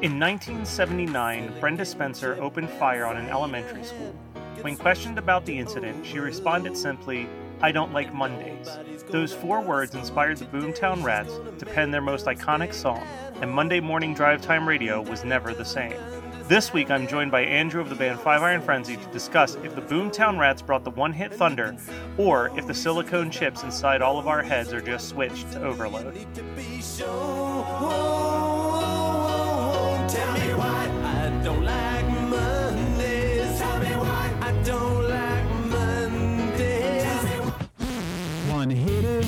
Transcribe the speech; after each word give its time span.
In 0.00 0.20
1979, 0.20 1.58
Brenda 1.58 1.84
Spencer 1.84 2.40
opened 2.40 2.70
fire 2.70 3.04
on 3.04 3.16
an 3.16 3.28
elementary 3.30 3.82
school. 3.82 4.14
When 4.60 4.76
questioned 4.76 5.18
about 5.18 5.44
the 5.44 5.58
incident, 5.58 6.06
she 6.06 6.20
responded 6.20 6.76
simply, 6.76 7.28
I 7.60 7.72
don't 7.72 7.92
like 7.92 8.14
Mondays. 8.14 8.78
Those 9.10 9.32
four 9.32 9.60
words 9.60 9.96
inspired 9.96 10.36
the 10.36 10.44
Boomtown 10.44 11.02
Rats 11.02 11.32
to 11.58 11.66
pen 11.66 11.90
their 11.90 12.00
most 12.00 12.26
iconic 12.26 12.72
song, 12.74 13.04
and 13.40 13.50
Monday 13.50 13.80
morning 13.80 14.14
drive 14.14 14.40
time 14.40 14.68
radio 14.68 15.02
was 15.02 15.24
never 15.24 15.52
the 15.52 15.64
same. 15.64 15.96
This 16.46 16.72
week, 16.72 16.92
I'm 16.92 17.08
joined 17.08 17.32
by 17.32 17.40
Andrew 17.40 17.80
of 17.80 17.88
the 17.88 17.96
band 17.96 18.20
Five 18.20 18.42
Iron 18.42 18.62
Frenzy 18.62 18.96
to 18.96 19.06
discuss 19.06 19.56
if 19.64 19.74
the 19.74 19.82
Boomtown 19.82 20.38
Rats 20.38 20.62
brought 20.62 20.84
the 20.84 20.90
one 20.90 21.12
hit 21.12 21.34
thunder, 21.34 21.76
or 22.16 22.56
if 22.56 22.68
the 22.68 22.74
silicone 22.74 23.32
chips 23.32 23.64
inside 23.64 24.00
all 24.00 24.16
of 24.16 24.28
our 24.28 24.44
heads 24.44 24.72
are 24.72 24.80
just 24.80 25.08
switched 25.08 25.50
to 25.50 25.64
overload. 25.64 26.14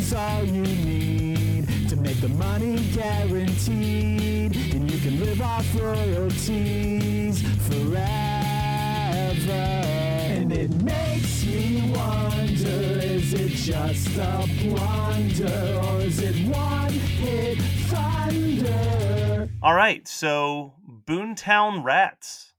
Is 0.01 0.15
all 0.15 0.45
you 0.45 0.63
need 0.63 1.89
to 1.91 1.97
make 1.97 2.19
the 2.23 2.29
money 2.31 2.79
guaranteed, 2.95 4.57
and 4.75 4.91
you 4.91 4.99
can 4.99 5.21
live 5.21 5.43
off 5.43 5.67
royalties 5.79 7.43
forever. 7.69 8.01
And 9.53 10.53
it 10.53 10.71
makes 10.83 11.45
me 11.45 11.93
wonder 11.95 12.99
is 13.03 13.35
it 13.35 13.51
just 13.51 14.17
a 14.17 14.49
blunder, 14.63 15.81
or 15.85 16.01
is 16.01 16.19
it 16.23 16.49
one 16.49 16.93
hit 16.93 17.59
thunder? 17.91 19.51
All 19.63 19.75
right, 19.75 20.09
so 20.09 20.73
Boomtown 20.89 21.85
Rats. 21.85 22.55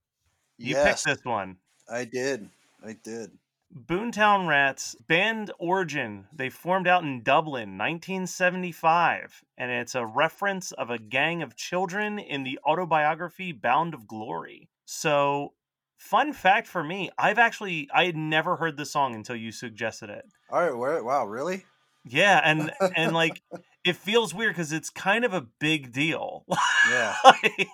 You 0.60 0.76
Yes. 0.76 1.04
picked 1.04 1.16
this 1.16 1.26
one. 1.26 1.58
I 1.90 2.06
did. 2.06 2.52
I 2.86 2.94
did. 2.94 3.32
Boomtown 3.74 4.48
Rats 4.48 4.96
band 5.08 5.52
origin. 5.58 6.28
They 6.34 6.50
formed 6.50 6.88
out 6.88 7.04
in 7.04 7.24
Dublin, 7.24 7.78
1975, 7.78 9.44
and 9.58 9.72
it's 9.72 9.96
a 9.96 10.06
reference 10.06 10.72
of 10.74 10.90
a 10.90 10.98
gang 10.98 11.42
of 11.42 11.56
children 11.56 12.20
in 12.20 12.44
the 12.44 12.60
autobiography 12.66 13.52
Bound 13.52 13.94
for 13.94 14.08
Glory. 14.08 14.70
So, 14.86 15.54
fun 15.98 16.34
fact 16.34 16.68
for 16.68 16.84
me, 16.84 17.12
I've 17.18 17.40
actually 17.40 17.90
I 17.94 18.06
had 18.06 18.18
never 18.18 18.58
heard 18.58 18.76
the 18.76 18.86
song 18.86 19.16
until 19.16 19.38
you 19.38 19.52
suggested 19.52 20.10
it. 20.10 20.26
All 20.50 20.62
right. 20.62 20.76
Where, 20.76 21.04
wow. 21.04 21.26
Really? 21.26 21.66
Yeah, 22.04 22.42
and 22.44 22.72
and 22.96 23.14
like 23.14 23.42
it 23.86 23.96
feels 23.96 24.34
weird 24.34 24.54
because 24.54 24.74
it's 24.74 24.90
kind 24.90 25.24
of 25.24 25.34
a 25.34 25.48
big 25.60 25.94
deal. 25.94 26.46
Yeah. 26.90 27.16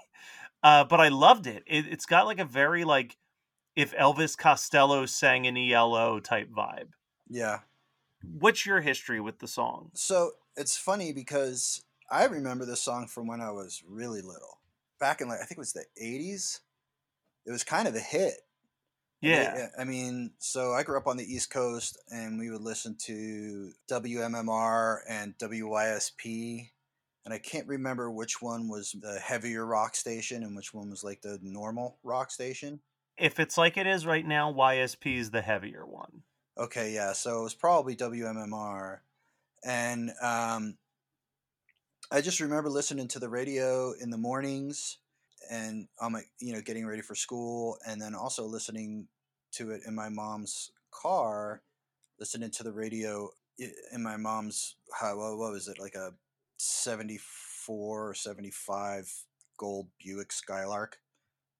uh, 0.63 0.83
but 0.83 0.99
I 0.99 1.07
loved 1.09 1.47
it. 1.47 1.63
it. 1.65 1.87
It's 1.87 2.05
got 2.05 2.27
like 2.27 2.39
a 2.39 2.45
very 2.45 2.83
like 2.83 3.17
if 3.77 3.95
Elvis 3.95 4.35
Costello 4.35 5.05
sang 5.05 5.45
an 5.45 5.55
ELO 5.55 6.19
type 6.19 6.49
vibe. 6.49 6.89
Yeah. 7.29 7.59
What's 8.23 8.65
your 8.65 8.81
history 8.81 9.21
with 9.21 9.37
the 9.37 9.47
song? 9.47 9.91
So 9.93 10.31
it's 10.57 10.75
funny 10.75 11.13
because 11.13 11.83
I 12.09 12.25
remember 12.25 12.65
this 12.65 12.81
song 12.81 13.05
from 13.05 13.27
when 13.27 13.39
I 13.39 13.51
was 13.51 13.83
really 13.87 14.21
little. 14.21 14.59
Back 14.99 15.21
in 15.21 15.29
like 15.29 15.39
I 15.39 15.45
think 15.45 15.59
it 15.59 15.59
was 15.59 15.73
the 15.73 15.85
'80s. 16.01 16.59
It 17.45 17.51
was 17.51 17.63
kind 17.63 17.87
of 17.87 17.95
a 17.95 17.99
hit. 17.99 18.33
Yeah, 19.21 19.67
I 19.77 19.83
mean, 19.83 20.31
so 20.37 20.73
I 20.73 20.83
grew 20.83 20.97
up 20.97 21.07
on 21.07 21.17
the 21.17 21.23
East 21.23 21.49
Coast, 21.49 21.97
and 22.09 22.37
we 22.37 22.51
would 22.51 22.61
listen 22.61 22.95
to 23.05 23.71
WMMR 23.89 24.99
and 25.09 25.35
WYSP, 25.39 26.69
and 27.25 27.33
I 27.33 27.39
can't 27.39 27.67
remember 27.67 28.11
which 28.11 28.41
one 28.41 28.69
was 28.69 28.95
the 28.99 29.19
heavier 29.19 29.65
rock 29.65 29.95
station 29.95 30.43
and 30.43 30.55
which 30.55 30.73
one 30.73 30.89
was 30.91 31.03
like 31.03 31.21
the 31.21 31.39
normal 31.41 31.97
rock 32.03 32.31
station. 32.31 32.79
If 33.17 33.39
it's 33.39 33.57
like 33.57 33.77
it 33.77 33.87
is 33.87 34.05
right 34.05 34.25
now, 34.25 34.51
YSP 34.51 35.17
is 35.17 35.31
the 35.31 35.41
heavier 35.41 35.85
one. 35.85 36.23
Okay, 36.57 36.93
yeah. 36.93 37.13
So 37.13 37.39
it 37.39 37.43
was 37.43 37.53
probably 37.53 37.95
WMMR, 37.95 38.99
and 39.63 40.11
um, 40.21 40.77
I 42.11 42.21
just 42.21 42.39
remember 42.39 42.69
listening 42.69 43.07
to 43.09 43.19
the 43.19 43.29
radio 43.29 43.93
in 43.99 44.09
the 44.09 44.17
mornings, 44.17 44.97
and 45.51 45.87
I'm 46.01 46.13
like, 46.13 46.29
you 46.39 46.53
know, 46.53 46.61
getting 46.61 46.87
ready 46.87 47.01
for 47.01 47.15
school, 47.15 47.77
and 47.85 48.01
then 48.01 48.15
also 48.15 48.45
listening 48.45 49.07
to 49.53 49.71
it 49.71 49.81
in 49.85 49.93
my 49.93 50.09
mom's 50.09 50.71
car, 50.91 51.61
listening 52.19 52.51
to 52.51 52.63
the 52.63 52.71
radio 52.71 53.29
in 53.91 54.03
my 54.03 54.17
mom's 54.17 54.75
how 54.99 55.15
what 55.15 55.51
was 55.51 55.67
it 55.67 55.79
like 55.79 55.95
a 55.95 56.13
seventy 56.57 57.19
four 57.19 58.09
or 58.09 58.13
seventy 58.13 58.51
five 58.51 59.11
gold 59.57 59.87
Buick 59.99 60.31
Skylark. 60.31 60.99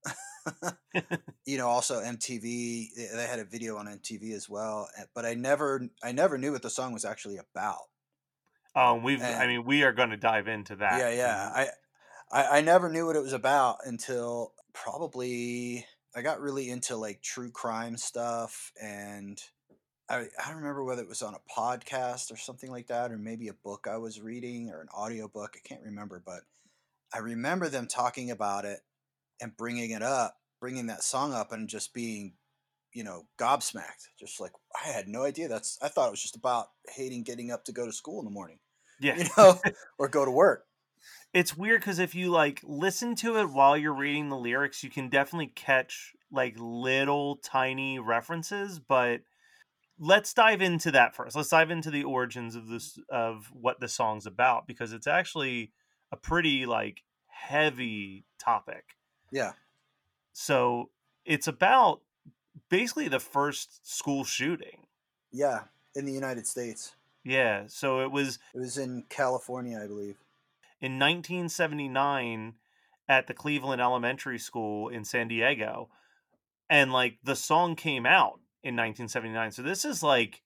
you 1.46 1.58
know 1.58 1.68
also 1.68 2.02
mtv 2.02 2.42
they 2.42 3.28
had 3.30 3.40
a 3.40 3.46
video 3.46 3.78
on 3.78 3.86
mtv 3.88 4.34
as 4.34 4.48
well 4.50 4.88
eh, 4.98 5.04
but 5.14 5.26
i 5.26 5.34
never 5.34 5.88
i 6.04 6.12
never 6.12 6.38
knew 6.38 6.52
what 6.52 6.62
the 6.62 6.70
song 6.70 6.94
was 6.94 7.04
actually 7.06 7.38
about 7.38 7.84
Um, 8.76 9.04
we've, 9.04 9.22
I 9.22 9.48
mean, 9.48 9.66
we 9.66 9.84
are 9.84 9.92
going 9.92 10.12
to 10.12 10.18
dive 10.18 10.48
into 10.48 10.76
that. 10.78 11.00
yeah 11.00 11.10
yeah 11.12 11.52
I, 11.54 11.68
I 12.32 12.58
i 12.58 12.62
never 12.62 12.90
knew 12.90 13.06
what 13.06 13.16
it 13.16 13.22
was 13.22 13.34
about 13.34 13.78
until 13.86 14.54
probably 14.74 15.86
i 16.16 16.22
got 16.22 16.40
really 16.40 16.70
into 16.70 16.96
like 16.96 17.22
true 17.22 17.52
crime 17.52 17.98
stuff 17.98 18.72
and 18.82 19.42
I, 20.10 20.20
I 20.42 20.48
don't 20.48 20.58
remember 20.58 20.86
whether 20.86 21.02
it 21.02 21.10
was 21.10 21.22
on 21.22 21.36
a 21.36 21.60
podcast 21.60 22.32
or 22.32 22.38
something 22.38 22.72
like 22.72 22.88
that 22.88 23.12
or 23.12 23.18
maybe 23.18 23.50
a 23.50 23.54
book 23.54 23.88
i 23.92 23.98
was 23.98 24.22
reading 24.22 24.70
or 24.70 24.80
an 24.82 24.88
audiobook 24.98 25.56
i 25.58 25.68
can't 25.68 25.84
remember 25.84 26.22
but 26.26 26.42
i 27.14 27.18
remember 27.20 27.68
them 27.68 27.88
talking 27.88 28.32
about 28.32 28.64
it 28.64 28.80
and 29.42 29.56
bringing 29.58 29.92
it 29.92 30.04
up 30.04 30.36
bringing 30.60 30.88
that 30.88 31.04
song 31.04 31.34
up 31.34 31.52
and 31.52 31.68
just 31.68 31.94
being 31.94 32.34
you 32.94 33.04
know 33.04 33.26
gobsmacked 33.40 34.08
just 34.20 34.40
like 34.40 34.52
i 34.84 34.90
had 34.90 35.08
no 35.08 35.24
idea 35.24 35.48
that's 35.48 35.78
i 35.82 35.88
thought 35.88 36.08
it 36.08 36.12
was 36.12 36.22
just 36.22 36.36
about 36.36 36.68
hating 36.90 37.24
getting 37.24 37.52
up 37.52 37.64
to 37.66 37.72
go 37.72 37.86
to 37.86 37.92
school 37.92 38.20
in 38.20 38.26
the 38.26 38.32
morning 38.32 38.60
yeah. 39.00 39.18
you 39.18 39.26
know 39.38 39.60
or 40.00 40.08
go 40.08 40.26
to 40.26 40.32
work 40.32 40.68
it's 41.34 41.58
weird 41.58 41.82
because 41.82 42.00
if 42.00 42.16
you 42.16 42.30
like 42.30 42.62
listen 42.64 43.16
to 43.18 43.38
it 43.38 43.50
while 43.50 43.78
you're 43.78 43.94
reading 43.94 44.30
the 44.30 44.38
lyrics, 44.38 44.84
you 44.84 44.90
can 44.90 45.10
definitely 45.10 45.52
catch 45.56 46.14
like 46.32 46.56
little 46.58 47.38
tiny 47.38 48.00
references. 48.00 48.80
But 48.80 49.22
let's 50.00 50.34
dive 50.34 50.62
into 50.62 50.92
that 50.92 51.16
first. 51.16 51.36
Let's 51.36 51.50
dive 51.50 51.72
into 51.72 51.92
the 51.92 52.04
origins 52.04 52.56
of 52.56 52.68
this 52.68 53.00
of 53.10 53.52
what 53.54 53.80
the 53.80 53.88
song's 53.88 54.26
about 54.26 54.68
because 54.68 54.94
it's 54.94 55.08
actually 55.08 55.74
a 56.12 56.18
pretty 56.18 56.66
like 56.66 57.04
heavy 57.28 58.26
topic. 58.40 58.97
Yeah 59.32 59.54
So 60.34 60.90
it's 61.26 61.48
about 61.48 62.02
basically 62.70 63.08
the 63.08 63.20
first 63.20 63.86
school 63.88 64.24
shooting. 64.24 64.86
Yeah, 65.32 65.64
in 65.96 66.06
the 66.06 66.14
United 66.14 66.48
States. 66.48 66.96
Yeah. 67.24 67.64
So 67.68 68.00
it 68.02 68.12
was 68.12 68.40
It 68.54 68.60
was 68.60 68.78
in 68.78 69.04
California, 69.10 69.78
I 69.84 69.88
believe. 69.88 70.16
in 70.80 71.00
1979 71.00 72.54
at 73.10 73.28
the 73.28 73.34
Cleveland 73.34 73.82
Elementary 73.82 74.40
School 74.40 74.90
in 74.90 75.04
San 75.04 75.28
Diego. 75.28 75.90
And 76.70 76.92
like 76.94 77.18
the 77.24 77.36
song 77.36 77.76
came 77.76 78.06
out 78.06 78.40
in 78.64 78.76
1979. 78.76 79.52
So 79.52 79.62
this 79.64 79.86
is 79.86 80.04
like 80.04 80.42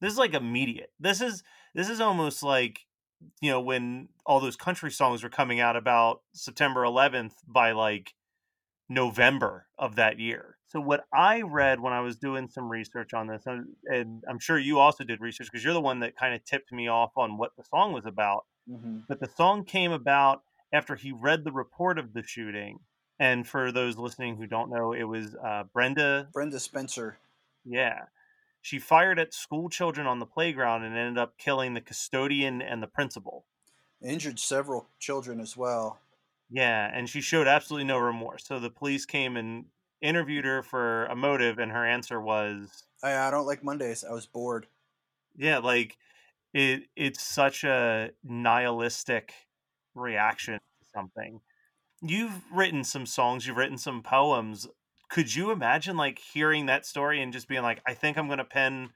This 0.00 0.12
is 0.12 0.18
like 0.18 0.34
immediate. 0.34 0.92
This 1.00 1.20
is 1.20 1.42
this 1.74 1.88
is 1.88 2.00
almost 2.00 2.42
like 2.42 2.80
you 3.40 3.50
know 3.50 3.60
when 3.60 4.08
all 4.26 4.40
those 4.40 4.56
country 4.56 4.90
songs 4.90 5.22
were 5.22 5.30
coming 5.30 5.60
out 5.60 5.76
about 5.76 6.20
September 6.32 6.82
11th 6.82 7.32
by 7.46 7.72
like 7.72 8.12
November 8.88 9.66
of 9.78 9.96
that 9.96 10.18
year. 10.18 10.56
So 10.68 10.80
what 10.80 11.04
I 11.12 11.42
read 11.42 11.80
when 11.80 11.92
I 11.92 12.00
was 12.00 12.16
doing 12.16 12.48
some 12.48 12.68
research 12.68 13.14
on 13.14 13.26
this, 13.28 13.44
and, 13.46 14.22
I'm 14.28 14.38
sure 14.38 14.58
you 14.58 14.78
also 14.78 15.04
did 15.04 15.20
research 15.20 15.48
because 15.50 15.64
you're 15.64 15.72
the 15.72 15.80
one 15.80 16.00
that 16.00 16.16
kind 16.16 16.34
of 16.34 16.44
tipped 16.44 16.72
me 16.72 16.88
off 16.88 17.12
on 17.16 17.38
what 17.38 17.52
the 17.56 17.64
song 17.64 17.92
was 17.92 18.04
about. 18.04 18.44
Mm-hmm. 18.68 18.98
But 19.08 19.20
the 19.20 19.30
song 19.36 19.64
came 19.64 19.92
about 19.92 20.42
after 20.72 20.96
he 20.96 21.12
read 21.12 21.44
the 21.44 21.52
report 21.52 21.98
of 21.98 22.12
the 22.12 22.22
shooting. 22.22 22.80
And 23.18 23.46
for 23.46 23.72
those 23.72 23.96
listening 23.96 24.36
who 24.36 24.46
don't 24.46 24.70
know, 24.70 24.92
it 24.92 25.04
was 25.04 25.34
uh, 25.36 25.64
Brenda. 25.72 26.28
Brenda 26.32 26.60
Spencer. 26.60 27.18
Yeah. 27.64 28.06
She 28.60 28.78
fired 28.78 29.18
at 29.18 29.32
school 29.32 29.70
children 29.70 30.06
on 30.06 30.18
the 30.18 30.26
playground 30.26 30.82
and 30.82 30.96
ended 30.96 31.18
up 31.18 31.38
killing 31.38 31.74
the 31.74 31.80
custodian 31.80 32.60
and 32.60 32.82
the 32.82 32.88
principal. 32.88 33.46
Injured 34.02 34.38
several 34.38 34.88
children 34.98 35.40
as 35.40 35.56
well. 35.56 36.00
Yeah, 36.50 36.90
and 36.92 37.08
she 37.08 37.20
showed 37.20 37.48
absolutely 37.48 37.86
no 37.86 37.98
remorse. 37.98 38.44
So 38.46 38.58
the 38.58 38.70
police 38.70 39.04
came 39.04 39.36
and 39.36 39.66
interviewed 40.00 40.44
her 40.44 40.62
for 40.62 41.06
a 41.06 41.16
motive, 41.16 41.58
and 41.58 41.72
her 41.72 41.84
answer 41.84 42.20
was, 42.20 42.84
I, 43.02 43.16
I 43.16 43.30
don't 43.30 43.46
like 43.46 43.64
Mondays. 43.64 44.04
I 44.04 44.12
was 44.12 44.26
bored. 44.26 44.66
"Yeah, 45.36 45.58
like 45.58 45.96
it. 46.54 46.84
It's 46.96 47.22
such 47.22 47.64
a 47.64 48.10
nihilistic 48.24 49.32
reaction 49.94 50.54
to 50.54 50.86
something." 50.94 51.40
You've 52.02 52.42
written 52.52 52.84
some 52.84 53.06
songs. 53.06 53.46
You've 53.46 53.56
written 53.56 53.78
some 53.78 54.02
poems. 54.02 54.68
Could 55.08 55.34
you 55.34 55.50
imagine 55.50 55.96
like 55.96 56.18
hearing 56.18 56.66
that 56.66 56.86
story 56.86 57.22
and 57.22 57.32
just 57.32 57.48
being 57.48 57.62
like, 57.62 57.80
"I 57.86 57.94
think 57.94 58.16
I'm 58.16 58.26
going 58.26 58.38
to 58.38 58.44
pen 58.44 58.90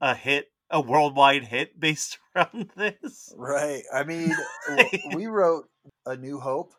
a 0.00 0.14
hit, 0.14 0.52
a 0.70 0.80
worldwide 0.80 1.44
hit 1.44 1.78
based 1.78 2.18
around 2.36 2.70
this"? 2.76 3.32
Right. 3.36 3.82
I 3.92 4.04
mean, 4.04 4.34
we 5.14 5.26
wrote 5.26 5.68
A 6.06 6.16
New 6.16 6.38
Hope, 6.40 6.74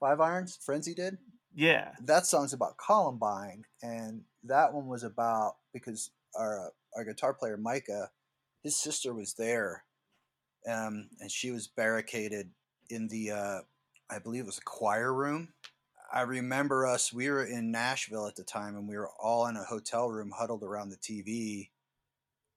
Five 0.00 0.20
Irons, 0.20 0.58
Frenzy 0.62 0.94
did. 0.94 1.18
Yeah, 1.54 1.92
That 2.02 2.26
song's 2.26 2.52
about 2.52 2.76
Columbine, 2.78 3.64
and 3.80 4.22
that 4.42 4.72
one 4.72 4.86
was 4.88 5.04
about 5.04 5.56
because 5.72 6.10
our 6.36 6.72
our 6.96 7.04
guitar 7.04 7.32
player 7.32 7.56
Micah, 7.56 8.10
his 8.62 8.76
sister 8.76 9.14
was 9.14 9.34
there, 9.34 9.84
um, 10.68 11.08
and 11.20 11.30
she 11.30 11.52
was 11.52 11.68
barricaded 11.68 12.50
in 12.90 13.06
the 13.08 13.30
uh, 13.30 13.58
I 14.10 14.18
believe 14.18 14.42
it 14.42 14.46
was 14.46 14.58
a 14.58 14.62
choir 14.62 15.12
room. 15.12 15.48
I 16.12 16.22
remember 16.22 16.86
us. 16.86 17.12
We 17.12 17.30
were 17.30 17.44
in 17.44 17.70
Nashville 17.70 18.26
at 18.26 18.36
the 18.36 18.44
time, 18.44 18.76
and 18.76 18.88
we 18.88 18.96
were 18.96 19.10
all 19.20 19.46
in 19.46 19.56
a 19.56 19.64
hotel 19.64 20.08
room, 20.08 20.32
huddled 20.36 20.62
around 20.62 20.90
the 20.90 20.96
TV, 20.96 21.70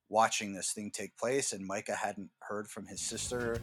watching 0.10 0.54
this 0.54 0.72
thing 0.72 0.92
take 0.92 1.18
place. 1.18 1.54
And 1.54 1.66
Micah 1.66 1.95
hadn't 1.95 2.30
heard 2.39 2.68
from 2.68 2.88
his 2.88 3.01
sister. 3.01 3.60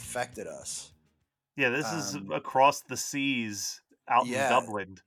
Affected 0.00 0.46
us. 0.46 0.92
yeah. 1.56 1.68
This 1.70 1.92
is 1.92 2.14
Um, 2.16 2.32
across 2.32 2.80
the 2.82 2.96
seas 2.96 3.80
out 4.08 4.26
yeah. 4.26 4.44
in 4.46 4.50
Dublin. 4.50 4.98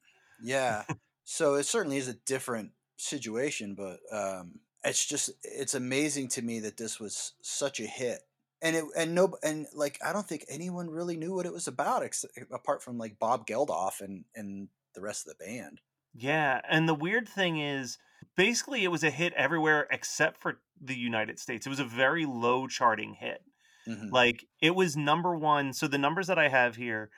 Yeah. 0.42 0.84
so 1.24 1.56
it 1.56 1.64
certainly 1.66 1.98
is 1.98 2.08
a 2.08 2.14
different 2.14 2.72
situation, 2.98 3.76
but 3.76 4.00
um, 4.12 4.60
it's 4.84 5.06
just 5.06 5.32
it's 5.44 5.74
amazing 5.74 6.28
to 6.30 6.42
me 6.42 6.60
that 6.62 6.78
this 6.78 7.00
was 7.00 7.34
such 7.42 7.80
a 7.80 7.86
hit. 7.86 8.20
And 8.62 8.76
it 8.78 8.86
and 8.96 9.14
no 9.14 9.36
and 9.44 9.68
like 9.74 10.00
I 10.06 10.14
don't 10.14 10.28
think 10.28 10.46
anyone 10.48 10.90
really 10.90 11.18
knew 11.18 11.34
what 11.34 11.46
it 11.46 11.52
was 11.54 11.68
about 11.68 12.04
ex- 12.04 12.26
apart 12.52 12.82
from 12.82 12.98
like 12.98 13.20
Bob 13.20 13.46
Geldof 13.46 14.00
and 14.00 14.24
and 14.36 14.70
the 14.96 15.02
rest 15.02 15.28
of 15.28 15.36
the 15.38 15.44
band. 15.46 15.82
Yeah, 16.14 16.62
and 16.70 16.88
the 16.88 16.94
weird 16.94 17.28
thing 17.28 17.58
is, 17.60 17.98
basically, 18.38 18.84
it 18.84 18.90
was 18.90 19.04
a 19.04 19.10
hit 19.10 19.34
everywhere 19.34 19.88
except 19.90 20.40
for 20.40 20.60
the 20.80 20.96
United 20.96 21.40
States. 21.40 21.66
It 21.66 21.70
was 21.70 21.80
a 21.80 21.86
very 21.86 22.26
low 22.26 22.68
charting 22.68 23.16
hit. 23.16 23.42
Mhm. 23.88 24.10
Like 24.12 24.46
it 24.62 24.76
was 24.76 24.96
number 24.98 25.36
one. 25.36 25.74
So 25.74 25.88
the 25.88 25.98
numbers 25.98 26.28
that 26.28 26.40
I 26.40 26.50
have 26.50 26.76
here 26.76 27.10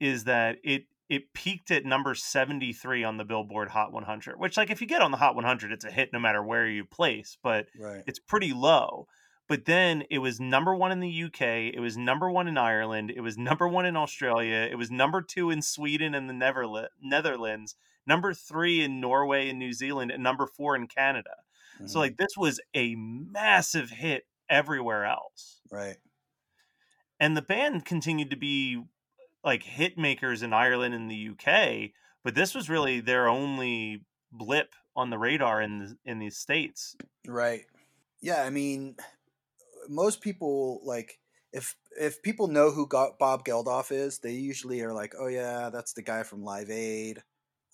is 0.00 0.24
that 0.24 0.58
it 0.64 0.84
it 1.08 1.32
peaked 1.34 1.70
at 1.72 1.84
number 1.84 2.14
73 2.14 3.02
on 3.04 3.16
the 3.16 3.24
Billboard 3.24 3.70
Hot 3.70 3.92
100, 3.92 4.38
which 4.38 4.56
like 4.56 4.70
if 4.70 4.80
you 4.80 4.86
get 4.86 5.02
on 5.02 5.10
the 5.10 5.16
Hot 5.18 5.34
100, 5.34 5.72
it's 5.72 5.84
a 5.84 5.90
hit 5.90 6.12
no 6.12 6.20
matter 6.20 6.42
where 6.42 6.66
you 6.68 6.84
place, 6.84 7.36
but 7.42 7.66
Right. 7.74 8.06
it's 8.06 8.18
pretty 8.20 8.52
low. 8.52 9.08
But 9.48 9.64
then 9.64 10.04
it 10.10 10.18
was 10.20 10.40
number 10.40 10.74
one 10.76 10.92
in 10.92 11.00
the 11.00 11.08
UK. 11.10 11.72
It 11.74 11.80
was 11.80 11.96
number 11.96 12.30
one 12.30 12.46
in 12.46 12.56
Ireland. 12.56 13.10
It 13.10 13.20
was 13.22 13.36
number 13.36 13.66
one 13.68 13.84
in 13.86 13.96
Australia. 13.96 14.68
It 14.70 14.76
was 14.76 14.90
number 14.92 15.20
two 15.22 15.50
in 15.50 15.62
Sweden 15.62 16.14
and 16.14 16.28
the 16.30 16.34
Netherlands. 17.00 17.76
Number 18.06 18.32
three 18.32 18.82
in 18.82 19.00
Norway 19.00 19.48
and 19.48 19.58
New 19.58 19.72
Zealand, 19.72 20.12
and 20.12 20.22
number 20.22 20.46
four 20.46 20.76
in 20.76 20.86
Canada. 20.86 21.34
So 21.84 21.98
Mhm. 21.98 22.00
like 22.00 22.16
this 22.16 22.36
was 22.36 22.60
a 22.74 22.94
massive 22.96 23.90
hit 23.90 24.26
everywhere 24.48 25.04
else. 25.04 25.60
right. 25.70 25.98
And 27.20 27.36
the 27.36 27.42
band 27.42 27.84
continued 27.84 28.30
to 28.30 28.36
be 28.36 28.76
uh, 28.78 28.82
like 29.44 29.62
hit 29.62 29.98
makers 29.98 30.42
in 30.42 30.54
Ireland 30.54 30.94
and 30.94 31.10
the 31.10 31.28
UK, 31.28 31.90
but 32.24 32.34
this 32.34 32.54
was 32.54 32.70
really 32.70 33.00
their 33.00 33.28
only 33.28 34.02
blip 34.32 34.74
on 34.96 35.10
the 35.10 35.18
radar 35.18 35.60
in 35.60 35.78
the, 35.78 35.96
in 36.04 36.18
these 36.18 36.38
states. 36.38 36.96
Right. 37.26 37.66
Yeah, 38.22 38.42
I 38.42 38.50
mean, 38.50 38.96
uh, 38.98 39.02
most 39.88 40.22
people 40.22 40.80
like 40.84 41.18
if 41.52 41.76
if 41.98 42.22
people 42.22 42.48
know 42.48 42.70
who 42.70 42.86
Bob 42.86 43.44
Geldof 43.44 43.92
is, 43.92 44.18
they 44.18 44.32
usually 44.32 44.80
are 44.82 44.92
like, 44.92 45.14
"Oh 45.18 45.26
yeah, 45.26 45.70
that's 45.70 45.92
the 45.92 46.02
guy 46.02 46.22
from 46.22 46.44
Live 46.44 46.70
Aid," 46.70 47.22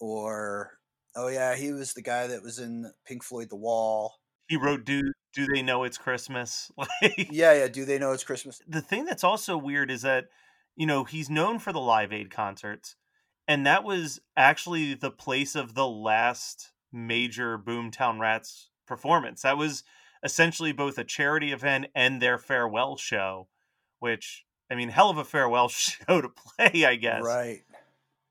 or 0.01 0.79
"Oh 1.15 1.29
yeah, 1.29 1.55
he 1.57 1.73
was 1.73 1.93
the 1.93 2.03
guy 2.03 2.27
that 2.29 2.43
was 2.43 2.59
in 2.59 2.93
Pink 3.07 3.23
Floyd 3.23 3.51
The 3.51 3.57
Wall." 3.57 4.19
He 4.49 4.57
wrote 4.57 4.85
"Do 4.85 5.03
Do 5.35 5.47
They 5.53 5.63
Know 5.63 5.85
It's 5.85 5.99
Christmas?" 5.99 6.71
Like 6.79 7.29
Yeah, 7.31 7.53
yeah. 7.53 7.69
Do 7.69 7.85
they 7.85 7.99
know 7.99 8.13
it's 8.13 8.25
Christmas? 8.25 8.61
the 8.67 8.81
thing 8.81 9.05
that's 9.05 9.25
also 9.25 9.57
weird 9.57 9.91
is 9.91 10.03
that 10.03 10.27
you 10.77 10.87
know 10.87 11.05
he's 11.05 11.31
known 11.31 11.59
for 11.59 11.73
the 11.73 11.81
Live 11.81 12.13
Aid 12.13 12.31
concerts, 12.31 12.97
and 13.49 13.67
that 13.67 13.85
was 13.85 14.21
actually 14.37 14.95
the 14.95 15.11
place 15.11 15.55
of 15.55 15.75
the 15.75 15.87
last 15.89 16.73
major 16.93 17.59
Boomtown 17.59 18.21
Rats 18.21 18.71
performance. 18.87 19.43
That 19.43 19.59
was 19.59 19.83
essentially 20.23 20.73
both 20.73 20.99
a 20.99 21.05
charity 21.05 21.53
event 21.53 21.87
and 21.95 22.21
their 22.21 22.39
farewell 22.39 22.97
show, 22.97 23.49
which 23.99 24.45
I 24.71 24.75
mean, 24.75 24.89
hell 24.89 25.11
of 25.11 25.19
a 25.19 25.25
farewell 25.25 25.69
show 25.69 26.21
to 26.21 26.29
play, 26.29 26.85
I 26.85 26.97
guess. 26.97 27.23
Right. 27.23 27.63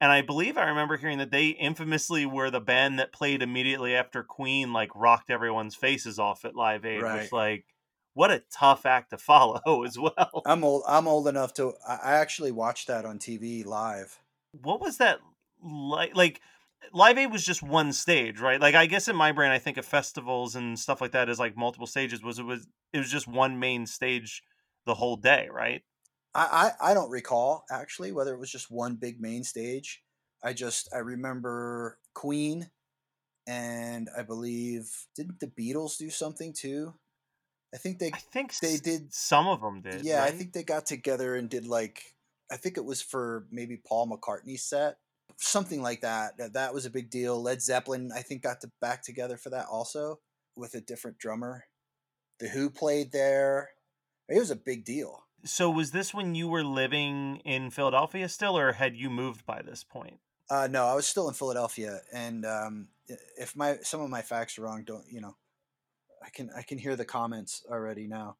And 0.05 0.11
I 0.11 0.21
believe 0.21 0.55
I 0.55 0.65
remember 0.67 0.97
hearing 0.97 1.17
that 1.17 1.31
they 1.31 1.47
infamously 1.47 2.27
were 2.27 2.51
the 2.51 2.61
band 2.61 2.99
that 2.99 3.11
played 3.11 3.41
immediately 3.41 3.95
after 3.95 4.21
Queen 4.21 4.71
like 4.71 4.91
rocked 4.95 5.31
everyone's 5.31 5.73
faces 5.73 6.19
off 6.19 6.45
at 6.45 6.53
Live 6.55 6.85
Aid, 6.85 7.01
Right. 7.01 7.23
which 7.23 7.31
like 7.31 7.65
what 8.13 8.29
a 8.29 8.43
tough 8.51 8.85
act 8.85 9.09
to 9.09 9.17
follow 9.17 9.83
as 9.87 9.97
well. 9.97 10.43
I'm 10.45 10.63
old. 10.63 10.83
I'm 10.87 11.07
old 11.07 11.27
enough 11.27 11.55
to. 11.55 11.73
I 11.87 11.95
I 11.95 12.11
actually 12.17 12.51
watched 12.51 12.85
that 12.85 13.03
on 13.03 13.17
TV 13.17 13.65
live. 13.65 14.19
what 14.61 14.79
was 14.79 14.97
that 14.97 15.21
like 15.63 16.15
like 16.15 16.39
live 16.93 17.17
aid 17.17 17.31
was 17.31 17.43
just 17.43 17.63
one 17.63 17.91
stage 17.91 18.39
right 18.39 18.61
like 18.61 18.75
i 18.75 18.85
guess 18.85 19.07
in 19.07 19.15
my 19.15 19.31
brain 19.31 19.49
i 19.49 19.57
think 19.57 19.77
of 19.77 19.85
festivals 19.85 20.55
and 20.55 20.77
stuff 20.77 21.01
like 21.01 21.13
that 21.13 21.29
as 21.29 21.39
like 21.39 21.57
multiple 21.57 21.87
stages 21.87 22.21
was 22.21 22.37
it 22.37 22.43
was 22.43 22.67
it 22.93 22.99
was 22.99 23.09
just 23.09 23.27
one 23.27 23.57
main 23.59 23.87
stage 23.87 24.43
the 24.85 24.93
whole 24.93 25.15
day 25.15 25.47
right 25.51 25.81
I, 26.35 26.71
I 26.81 26.91
I 26.91 26.93
don't 26.93 27.09
recall 27.09 27.65
actually 27.71 28.11
whether 28.11 28.33
it 28.33 28.39
was 28.39 28.51
just 28.51 28.69
one 28.69 28.95
big 28.95 29.21
main 29.21 29.43
stage. 29.43 30.03
I 30.43 30.53
just 30.53 30.89
I 30.93 30.99
remember 30.99 31.97
Queen, 32.13 32.69
and 33.47 34.09
I 34.17 34.23
believe 34.23 34.91
didn't 35.15 35.39
the 35.39 35.47
Beatles 35.47 35.97
do 35.97 36.09
something 36.09 36.53
too? 36.53 36.93
I 37.73 37.77
think 37.77 37.99
they 37.99 38.11
i 38.13 38.17
think 38.17 38.57
they 38.59 38.77
did- 38.77 39.13
some 39.13 39.47
of 39.47 39.59
them 39.61 39.81
did 39.81 40.05
yeah 40.05 40.23
I 40.23 40.31
think 40.31 40.53
they 40.53 40.63
got 40.63 40.85
together 40.85 41.35
and 41.35 41.49
did 41.49 41.67
like 41.67 42.15
I 42.51 42.57
think 42.57 42.77
it 42.77 42.85
was 42.85 43.01
for 43.01 43.47
maybe 43.51 43.81
Paul 43.85 44.07
McCartney's 44.07 44.63
set 44.63 44.97
something 45.37 45.81
like 45.81 46.01
that. 46.01 46.37
That 46.37 46.53
that 46.53 46.73
was 46.73 46.85
a 46.85 46.89
big 46.89 47.09
deal. 47.09 47.41
Led 47.41 47.61
Zeppelin 47.61 48.11
I 48.15 48.21
think 48.21 48.43
got 48.43 48.61
to 48.61 48.71
back 48.81 49.03
together 49.03 49.37
for 49.37 49.49
that 49.49 49.65
also 49.65 50.19
with 50.55 50.73
a 50.75 50.81
different 50.81 51.17
drummer. 51.17 51.65
The 52.39 52.49
Who 52.49 52.69
played 52.69 53.11
there. 53.11 53.69
It 54.29 54.39
was 54.39 54.51
a 54.51 54.55
big 54.55 54.85
deal. 54.85 55.24
So 55.43 55.69
was 55.69 55.91
this 55.91 56.13
when 56.13 56.35
you 56.35 56.47
were 56.47 56.63
living 56.63 57.41
in 57.45 57.69
philadelphia 57.69 58.27
still 58.27 58.57
or 58.57 58.73
had 58.73 58.95
you 58.95 59.09
moved 59.09 59.45
by 59.45 59.61
this 59.61 59.83
point 59.83 60.19
Uh, 60.49 60.67
no, 60.69 60.85
I 60.85 60.93
was 60.93 61.07
still 61.07 61.27
in 61.27 61.33
Philadelphia, 61.33 62.01
and 62.13 62.45
um, 62.45 62.89
if 63.37 63.55
my 63.55 63.77
some 63.81 64.01
of 64.01 64.09
my 64.09 64.21
facts 64.21 64.57
are 64.57 64.61
wrong, 64.61 64.83
don't 64.85 65.05
you 65.09 65.21
know? 65.21 65.35
I 66.23 66.29
can 66.29 66.49
I 66.55 66.61
can 66.61 66.77
hear 66.77 66.95
the 66.95 67.05
comments 67.05 67.63
already 67.69 68.07
now. 68.07 68.37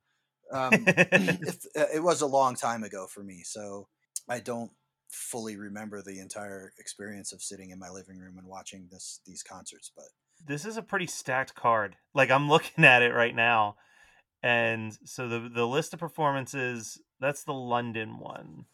Um, 0.52 0.72
it, 0.88 1.68
it 1.96 2.04
was 2.04 2.22
a 2.22 2.28
long 2.28 2.56
time 2.56 2.84
ago 2.84 3.08
for 3.08 3.24
me, 3.24 3.42
so 3.44 3.88
I 4.30 4.40
don't 4.40 4.72
fully 5.10 5.56
remember 5.56 6.02
the 6.02 6.20
entire 6.20 6.74
experience 6.78 7.32
of 7.32 7.42
sitting 7.42 7.70
in 7.70 7.80
my 7.80 7.90
living 7.90 8.18
room 8.18 8.38
and 8.38 8.48
watching 8.48 8.88
this 8.92 9.20
these 9.26 9.44
concerts. 9.44 9.92
But 9.96 10.06
this 10.46 10.66
is 10.66 10.78
a 10.78 10.82
pretty 10.82 11.08
stacked 11.08 11.56
card. 11.56 11.96
Like 12.14 12.32
I'm 12.32 12.50
looking 12.50 12.86
at 12.94 13.02
it 13.02 13.14
right 13.14 13.36
now. 13.36 13.76
And 14.46 14.96
so 15.06 15.28
the 15.28 15.50
the 15.50 15.66
list 15.66 15.92
of 15.96 16.00
performances, 16.00 17.02
that's 17.20 17.44
the 17.44 17.52
London 17.54 18.20
one. 18.20 18.66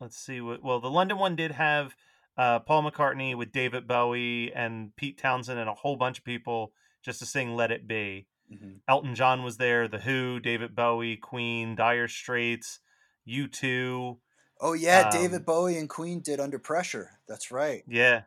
Let's 0.00 0.16
see 0.18 0.40
what 0.40 0.64
well, 0.64 0.80
the 0.80 0.90
London 0.90 1.16
one 1.16 1.36
did 1.36 1.52
have 1.52 1.94
uh, 2.36 2.58
Paul 2.58 2.90
McCartney 2.90 3.36
with 3.36 3.52
David 3.52 3.86
Bowie 3.86 4.52
and 4.52 4.96
Pete 4.96 5.16
Townshend 5.16 5.60
and 5.60 5.68
a 5.68 5.74
whole 5.74 5.94
bunch 5.94 6.18
of 6.18 6.24
people 6.24 6.72
just 7.04 7.20
to 7.20 7.24
sing 7.26 7.54
Let 7.54 7.70
It 7.70 7.86
Be. 7.86 8.26
mhm. 8.52 8.80
Elton 8.88 9.14
John 9.14 9.44
was 9.44 9.58
there, 9.58 9.86
The 9.86 10.00
Who, 10.00 10.40
David 10.40 10.74
Bowie, 10.74 11.16
Queen, 11.16 11.76
Dire 11.76 12.08
Straits, 12.08 12.80
U2. 13.28 14.18
oh 14.60 14.72
yeah, 14.72 15.02
Um, 15.04 15.10
David 15.12 15.46
Bowie 15.46 15.78
and 15.78 15.88
Queen 15.88 16.18
did 16.20 16.40
Under 16.40 16.58
Pressure. 16.58 17.20
That's 17.28 17.52
right. 17.52 17.84
Yeah. 17.86 18.22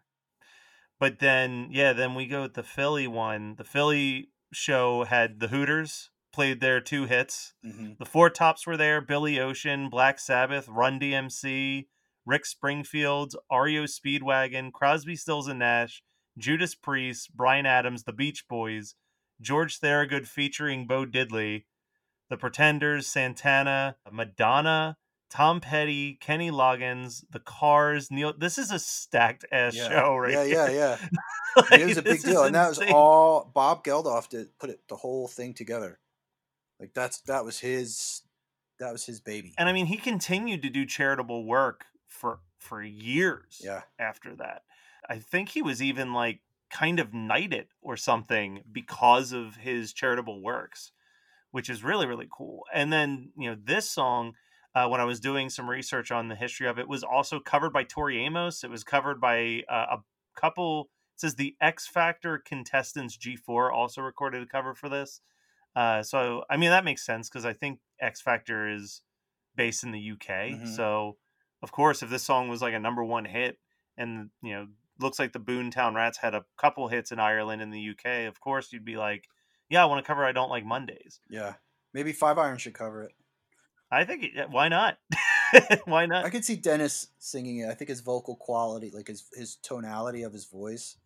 But 0.97 1.19
then, 1.19 1.67
yeah, 1.71 1.91
then 1.91 2.15
we 2.15 2.25
go 2.25 2.43
with 2.43 2.53
the 2.53 2.63
Philly 2.63 3.05
one. 3.07 3.55
The 3.57 3.65
Philly 3.65 4.29
show 4.53 5.03
had 5.03 5.41
the 5.41 5.49
Hooters 5.49 6.09
played 6.31 6.59
their 6.61 6.79
two 6.81 7.05
hits. 7.05 7.53
hmm 7.63 7.93
The 7.99 8.05
Four 8.05 8.29
Tops 8.29 8.65
were 8.67 8.77
there 8.77 9.01
Billy 9.01 9.39
Ocean, 9.39 9.89
Black 9.89 10.19
Sabbath, 10.19 10.67
Run 10.67 10.99
DMC, 10.99 11.87
Rick 12.25 12.45
Springfield, 12.45 13.35
REO 13.51 13.83
Speedwagon, 13.85 14.71
Crosby, 14.71 15.15
Stills 15.15 15.47
and 15.47 15.59
Nash, 15.59 16.03
Judas 16.37 16.75
Priest, 16.75 17.35
Bryan 17.35 17.65
Adams, 17.65 18.03
The 18.03 18.13
Beach 18.13 18.45
Boys, 18.47 18.95
George 19.41 19.77
Thorogood 19.79 20.27
featuring 20.27 20.85
Bo 20.87 21.05
Diddley, 21.05 21.65
The 22.29 22.37
Pretenders, 22.37 23.07
Santana, 23.07 23.95
Madonna, 24.11 24.97
Tom 25.29 25.59
Petty, 25.61 26.15
Kenny 26.19 26.49
Loggins, 26.51 27.23
The 27.31 27.39
Cars, 27.39 28.09
Neil. 28.11 28.33
This 28.37 28.57
is 28.57 28.71
a 28.71 28.79
stacked 28.79 29.45
ass 29.51 29.75
Yeah. 29.75 29.87
show, 29.89 30.15
right? 30.17 30.33
yeah, 30.33 30.43
here. 30.43 30.55
yeah, 30.55 30.71
yeah. 30.71 30.97
Like, 31.55 31.81
it 31.81 31.85
was 31.87 31.97
a 31.97 32.01
big 32.03 32.21
deal, 32.21 32.43
and 32.43 32.53
that 32.55 32.69
was 32.69 32.79
all 32.91 33.51
Bob 33.53 33.83
Geldof 33.83 34.29
did 34.29 34.57
put 34.59 34.69
it 34.69 34.81
the 34.87 34.95
whole 34.95 35.27
thing 35.27 35.53
together. 35.55 35.99
Like 36.79 36.93
that's 36.93 37.21
that 37.21 37.43
was 37.43 37.59
his 37.59 38.21
that 38.79 38.91
was 38.91 39.05
his 39.05 39.19
baby. 39.19 39.53
And 39.57 39.67
I 39.67 39.73
mean, 39.73 39.87
he 39.87 39.97
continued 39.97 40.61
to 40.61 40.69
do 40.69 40.85
charitable 40.85 41.45
work 41.45 41.85
for 42.07 42.39
for 42.57 42.81
years. 42.81 43.61
Yeah, 43.63 43.81
after 43.97 44.35
that. 44.35 44.63
I 45.09 45.17
think 45.17 45.49
he 45.49 45.61
was 45.61 45.81
even 45.81 46.13
like 46.13 46.41
kind 46.69 46.99
of 46.99 47.13
knighted 47.13 47.67
or 47.81 47.97
something 47.97 48.61
because 48.71 49.31
of 49.31 49.55
his 49.55 49.91
charitable 49.91 50.41
works, 50.41 50.91
which 51.51 51.69
is 51.69 51.83
really, 51.83 52.05
really 52.05 52.27
cool. 52.31 52.63
And 52.73 52.93
then, 52.93 53.31
you 53.37 53.49
know, 53.49 53.57
this 53.61 53.89
song, 53.89 54.35
uh, 54.75 54.87
when 54.87 55.01
I 55.01 55.05
was 55.05 55.19
doing 55.19 55.49
some 55.49 55.69
research 55.69 56.11
on 56.11 56.27
the 56.27 56.35
history 56.35 56.67
of 56.67 56.77
it, 56.77 56.87
was 56.87 57.03
also 57.03 57.39
covered 57.39 57.73
by 57.73 57.83
Tori 57.83 58.23
Amos. 58.23 58.63
It 58.63 58.69
was 58.69 58.83
covered 58.83 59.19
by 59.19 59.63
uh, 59.69 59.97
a 59.97 60.03
couple, 60.39 60.89
it 61.15 61.21
says 61.21 61.35
the 61.35 61.55
X 61.59 61.87
Factor 61.87 62.37
contestants 62.37 63.17
G4 63.17 63.73
also 63.73 64.01
recorded 64.01 64.43
a 64.43 64.45
cover 64.45 64.75
for 64.75 64.89
this. 64.89 65.21
Uh, 65.75 66.03
so, 66.03 66.43
I 66.49 66.57
mean, 66.57 66.69
that 66.71 66.83
makes 66.83 67.05
sense 67.05 67.29
because 67.29 67.45
I 67.45 67.53
think 67.53 67.79
X 68.01 68.21
Factor 68.21 68.67
is 68.69 69.01
based 69.55 69.83
in 69.83 69.91
the 69.91 69.99
UK. 70.11 70.51
Mhm. 70.51 70.75
So, 70.75 71.17
of 71.61 71.71
course, 71.71 72.01
if 72.03 72.09
this 72.09 72.23
song 72.23 72.49
was 72.49 72.61
like 72.61 72.73
a 72.73 72.79
number 72.79 73.03
one 73.03 73.25
hit, 73.25 73.57
and 73.97 74.29
you 74.41 74.53
know, 74.53 74.67
looks 74.99 75.19
like 75.19 75.33
the 75.33 75.39
Boomtown 75.39 75.95
Rats 75.95 76.17
had 76.17 76.33
a 76.33 76.45
couple 76.57 76.87
hits 76.87 77.11
in 77.11 77.19
Ireland 77.19 77.61
and 77.61 77.73
the 77.73 77.89
UK, 77.89 78.25
of 78.27 78.39
course, 78.39 78.71
you'd 78.71 78.85
be 78.85 78.97
like, 78.97 79.27
yeah, 79.69 79.81
I 79.81 79.85
want 79.85 80.03
to 80.03 80.07
cover 80.07 80.25
I 80.25 80.31
Don't 80.31 80.49
Like 80.49 80.65
Mondays. 80.65 81.19
yeah. 81.29 81.55
Maybe 81.93 82.11
Five 82.13 82.37
Iron 82.37 82.59
should 82.59 82.75
cover 82.75 83.03
it. 83.03 83.13
I 83.91 84.05
think, 84.05 84.23
it, 84.23 84.49
why 84.51 84.67
not? 84.67 84.99
why 85.85 86.05
not? 86.05 86.23
I 86.23 86.29
could 86.29 86.45
see 86.45 86.55
Dennis 86.55 87.07
singing 87.17 87.57
it. 87.59 87.69
I 87.69 87.73
think 87.73 87.89
his 87.89 88.01
vocal 88.01 88.35
quality, 88.35 88.91
like 88.93 89.07
his 89.07 89.25
his 89.33 89.55
tonality 89.55 90.21
of 90.21 90.31
his 90.31 90.45
voice, 90.45 90.97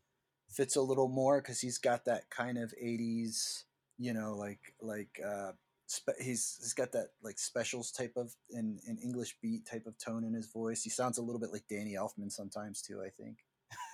fits 0.50 0.76
a 0.76 0.82
little 0.82 1.08
more 1.08 1.40
because 1.42 1.62
he's 1.62 1.78
got 1.78 2.04
that 2.04 2.30
kind 2.30 2.58
of 2.58 2.74
'80s, 2.84 3.64
you 3.98 4.14
know, 4.14 4.36
like 4.36 4.60
like 4.82 5.20
uh, 5.26 5.52
spe- 5.88 6.20
he's 6.22 6.58
he's 6.60 6.74
got 6.74 6.92
that 6.94 7.10
like 7.22 7.40
specials 7.40 7.92
type 7.92 8.14
of 8.16 8.34
in 8.50 8.80
an 8.88 8.98
English 9.04 9.38
beat 9.42 9.66
type 9.66 9.86
of 9.86 9.98
tone 9.98 10.24
in 10.24 10.34
his 10.34 10.48
voice. 10.52 10.84
He 10.84 10.90
sounds 10.90 11.18
a 11.18 11.22
little 11.22 11.40
bit 11.40 11.52
like 11.52 11.68
Danny 11.70 11.96
Elfman 11.96 12.32
sometimes 12.32 12.82
too. 12.82 13.02
I 13.02 13.10
think. 13.10 13.38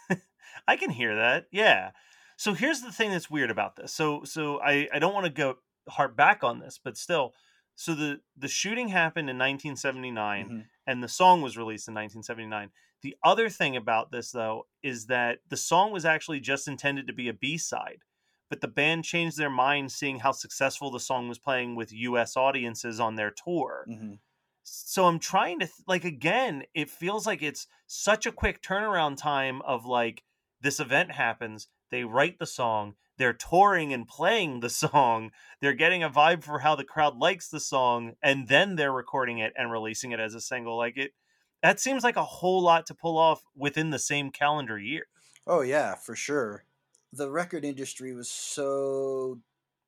I 0.68 0.76
can 0.76 0.90
hear 0.90 1.16
that. 1.16 1.46
Yeah. 1.52 1.92
So 2.38 2.54
here's 2.54 2.82
the 2.82 2.92
thing 2.92 3.12
that's 3.12 3.30
weird 3.30 3.52
about 3.52 3.76
this. 3.76 3.94
So 3.94 4.24
so 4.24 4.60
I 4.62 4.88
I 4.94 5.00
don't 5.00 5.14
want 5.14 5.26
to 5.26 5.32
go 5.32 5.56
harp 5.90 6.16
back 6.16 6.44
on 6.44 6.60
this, 6.60 6.80
but 6.84 6.98
still. 6.98 7.34
So 7.76 7.96
the 7.96 8.22
the 8.38 8.48
shooting 8.48 8.90
happened 8.90 9.30
in 9.30 9.38
1979 9.38 10.50
Mhm. 10.50 10.66
and 10.88 11.04
the 11.04 11.08
song 11.08 11.42
was 11.42 11.58
released 11.58 11.88
in 11.88 11.94
1979. 11.94 12.72
The 13.02 13.16
other 13.24 13.50
thing 13.50 13.78
about 13.78 14.12
this 14.12 14.32
though 14.32 14.68
is 14.84 15.06
that 15.08 15.40
the 15.50 15.58
song 15.58 15.92
was 15.92 16.04
actually 16.06 16.42
just 16.42 16.68
intended 16.68 17.08
to 17.08 17.14
be 17.14 17.30
a 17.30 17.34
B-side, 17.34 18.04
but 18.50 18.62
the 18.62 18.68
band 18.68 19.06
changed 19.06 19.38
their 19.38 19.50
mind 19.50 19.92
seeing 19.92 20.20
how 20.20 20.32
successful 20.32 20.92
the 20.92 21.00
song 21.00 21.28
was 21.28 21.40
playing 21.40 21.76
with 21.76 21.94
US 21.94 22.36
audiences 22.36 23.00
on 23.00 23.16
their 23.16 23.32
tour. 23.32 23.86
Hmm 23.88 24.16
so 24.64 25.06
i'm 25.06 25.18
trying 25.20 25.60
to 25.60 25.66
th- 25.66 25.88
like 25.88 26.04
again 26.04 26.64
it 26.76 26.90
feels 26.90 27.26
like 27.26 27.42
it's 27.42 27.66
such 27.88 28.26
a 28.26 28.32
quick 28.32 28.62
turnaround 28.62 29.18
time 29.18 29.62
of 29.64 29.86
like 29.86 30.24
this 30.62 30.80
event 30.80 31.12
happens 31.12 31.68
they 31.90 32.04
write 32.04 32.38
the 32.38 32.46
song 32.46 32.94
they're 33.18 33.34
touring 33.34 33.92
and 33.92 34.08
playing 34.08 34.60
the 34.60 34.70
song 34.70 35.32
they're 35.60 35.74
getting 35.74 36.04
a 36.04 36.10
vibe 36.10 36.44
for 36.44 36.60
how 36.60 36.76
the 36.76 36.84
crowd 36.84 37.18
likes 37.18 37.50
the 37.50 37.60
song 37.60 38.14
and 38.22 38.48
then 38.48 38.76
they're 38.76 38.92
recording 38.92 39.40
it 39.40 39.54
and 39.58 39.72
releasing 39.72 40.12
it 40.12 40.20
as 40.20 40.36
a 40.36 40.42
single 40.42 40.78
like 40.78 40.98
it 40.98 41.14
that 41.62 41.80
seems 41.80 42.04
like 42.04 42.16
a 42.16 42.24
whole 42.24 42.62
lot 42.62 42.86
to 42.86 42.96
pull 42.96 43.18
off 43.18 43.44
within 43.56 43.90
the 43.90 44.00
same 44.00 44.32
calendar 44.32 44.80
year. 44.80 45.08
Oh 45.46 45.62
yeah, 45.62 45.96
for 45.96 46.16
sure. 46.16 46.64
The 47.14 47.30
record 47.30 47.66
industry 47.66 48.14
was 48.14 48.30
so 48.30 49.40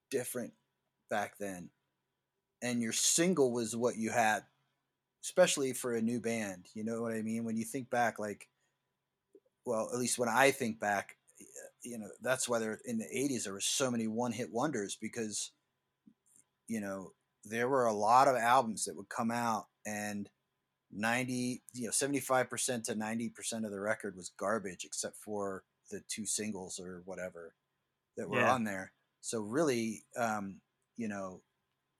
different 0.09 0.53
back 1.09 1.37
then. 1.39 1.69
And 2.61 2.81
your 2.81 2.93
single 2.93 3.51
was 3.51 3.75
what 3.75 3.97
you 3.97 4.11
had, 4.11 4.43
especially 5.23 5.73
for 5.73 5.95
a 5.95 6.01
new 6.01 6.19
band. 6.19 6.65
You 6.73 6.83
know 6.83 7.01
what 7.01 7.13
I 7.13 7.21
mean? 7.21 7.43
When 7.43 7.57
you 7.57 7.65
think 7.65 7.89
back 7.89 8.19
like 8.19 8.47
well, 9.65 9.89
at 9.93 9.99
least 9.99 10.17
when 10.17 10.29
I 10.29 10.49
think 10.51 10.79
back, 10.79 11.17
you 11.83 11.99
know, 11.99 12.07
that's 12.21 12.49
why 12.49 12.59
there 12.59 12.79
in 12.85 12.97
the 12.97 13.05
80s 13.05 13.43
there 13.43 13.53
were 13.53 13.61
so 13.61 13.91
many 13.91 14.07
one-hit 14.07 14.51
wonders 14.51 14.97
because 14.99 15.51
you 16.67 16.79
know, 16.79 17.11
there 17.43 17.67
were 17.67 17.85
a 17.85 17.93
lot 17.93 18.27
of 18.27 18.35
albums 18.35 18.85
that 18.85 18.95
would 18.95 19.09
come 19.09 19.29
out 19.31 19.67
and 19.85 20.29
90 20.93 21.63
you 21.73 21.85
know 21.85 21.91
75% 21.91 22.83
to 22.83 22.95
90% 22.95 23.65
of 23.65 23.71
the 23.71 23.79
record 23.79 24.15
was 24.15 24.31
garbage 24.37 24.83
except 24.83 25.15
for 25.15 25.63
the 25.91 26.01
two 26.07 26.25
singles 26.25 26.79
or 26.79 27.03
whatever 27.05 27.53
that 28.17 28.29
were 28.29 28.39
Yeah. 28.39 28.53
on 28.53 28.63
there. 28.63 28.93
So 29.21 29.41
really 29.41 30.03
um 30.17 30.61
you 30.97 31.07
know 31.07 31.41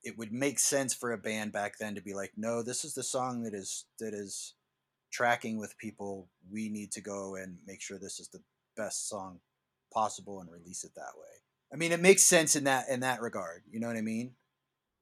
it 0.03 0.17
would 0.17 0.31
make 0.33 0.57
sense 0.60 0.93
for 0.93 1.12
a 1.12 1.17
band 1.17 1.51
back 1.51 1.77
then 1.77 1.95
to 1.95 2.01
be 2.01 2.13
like 2.13 2.31
no 2.38 2.63
this 2.63 2.83
is 2.83 2.93
the 2.95 3.03
song 3.03 3.43
that 3.43 3.53
is 3.53 3.86
that 4.00 4.13
is 4.13 4.55
tracking 5.12 5.60
with 5.60 5.77
people. 5.77 6.29
We 6.51 6.69
need 6.69 6.91
to 6.93 7.01
go 7.01 7.36
and 7.36 7.57
make 7.67 7.81
sure 7.81 8.00
this 8.00 8.19
is 8.19 8.29
the 8.29 8.41
best 8.77 9.10
song 9.10 9.41
possible 9.93 10.39
and 10.39 10.50
release 10.50 10.83
it 10.86 10.95
that 10.95 11.13
way. 11.17 11.43
I 11.74 11.75
mean 11.75 11.91
it 11.91 12.00
makes 12.00 12.24
sense 12.24 12.55
in 12.55 12.63
that 12.65 12.89
in 12.89 13.01
that 13.01 13.21
regard 13.21 13.63
you 13.69 13.79
know 13.79 13.88
what 13.88 13.98
i 13.98 14.01
mean 14.01 14.36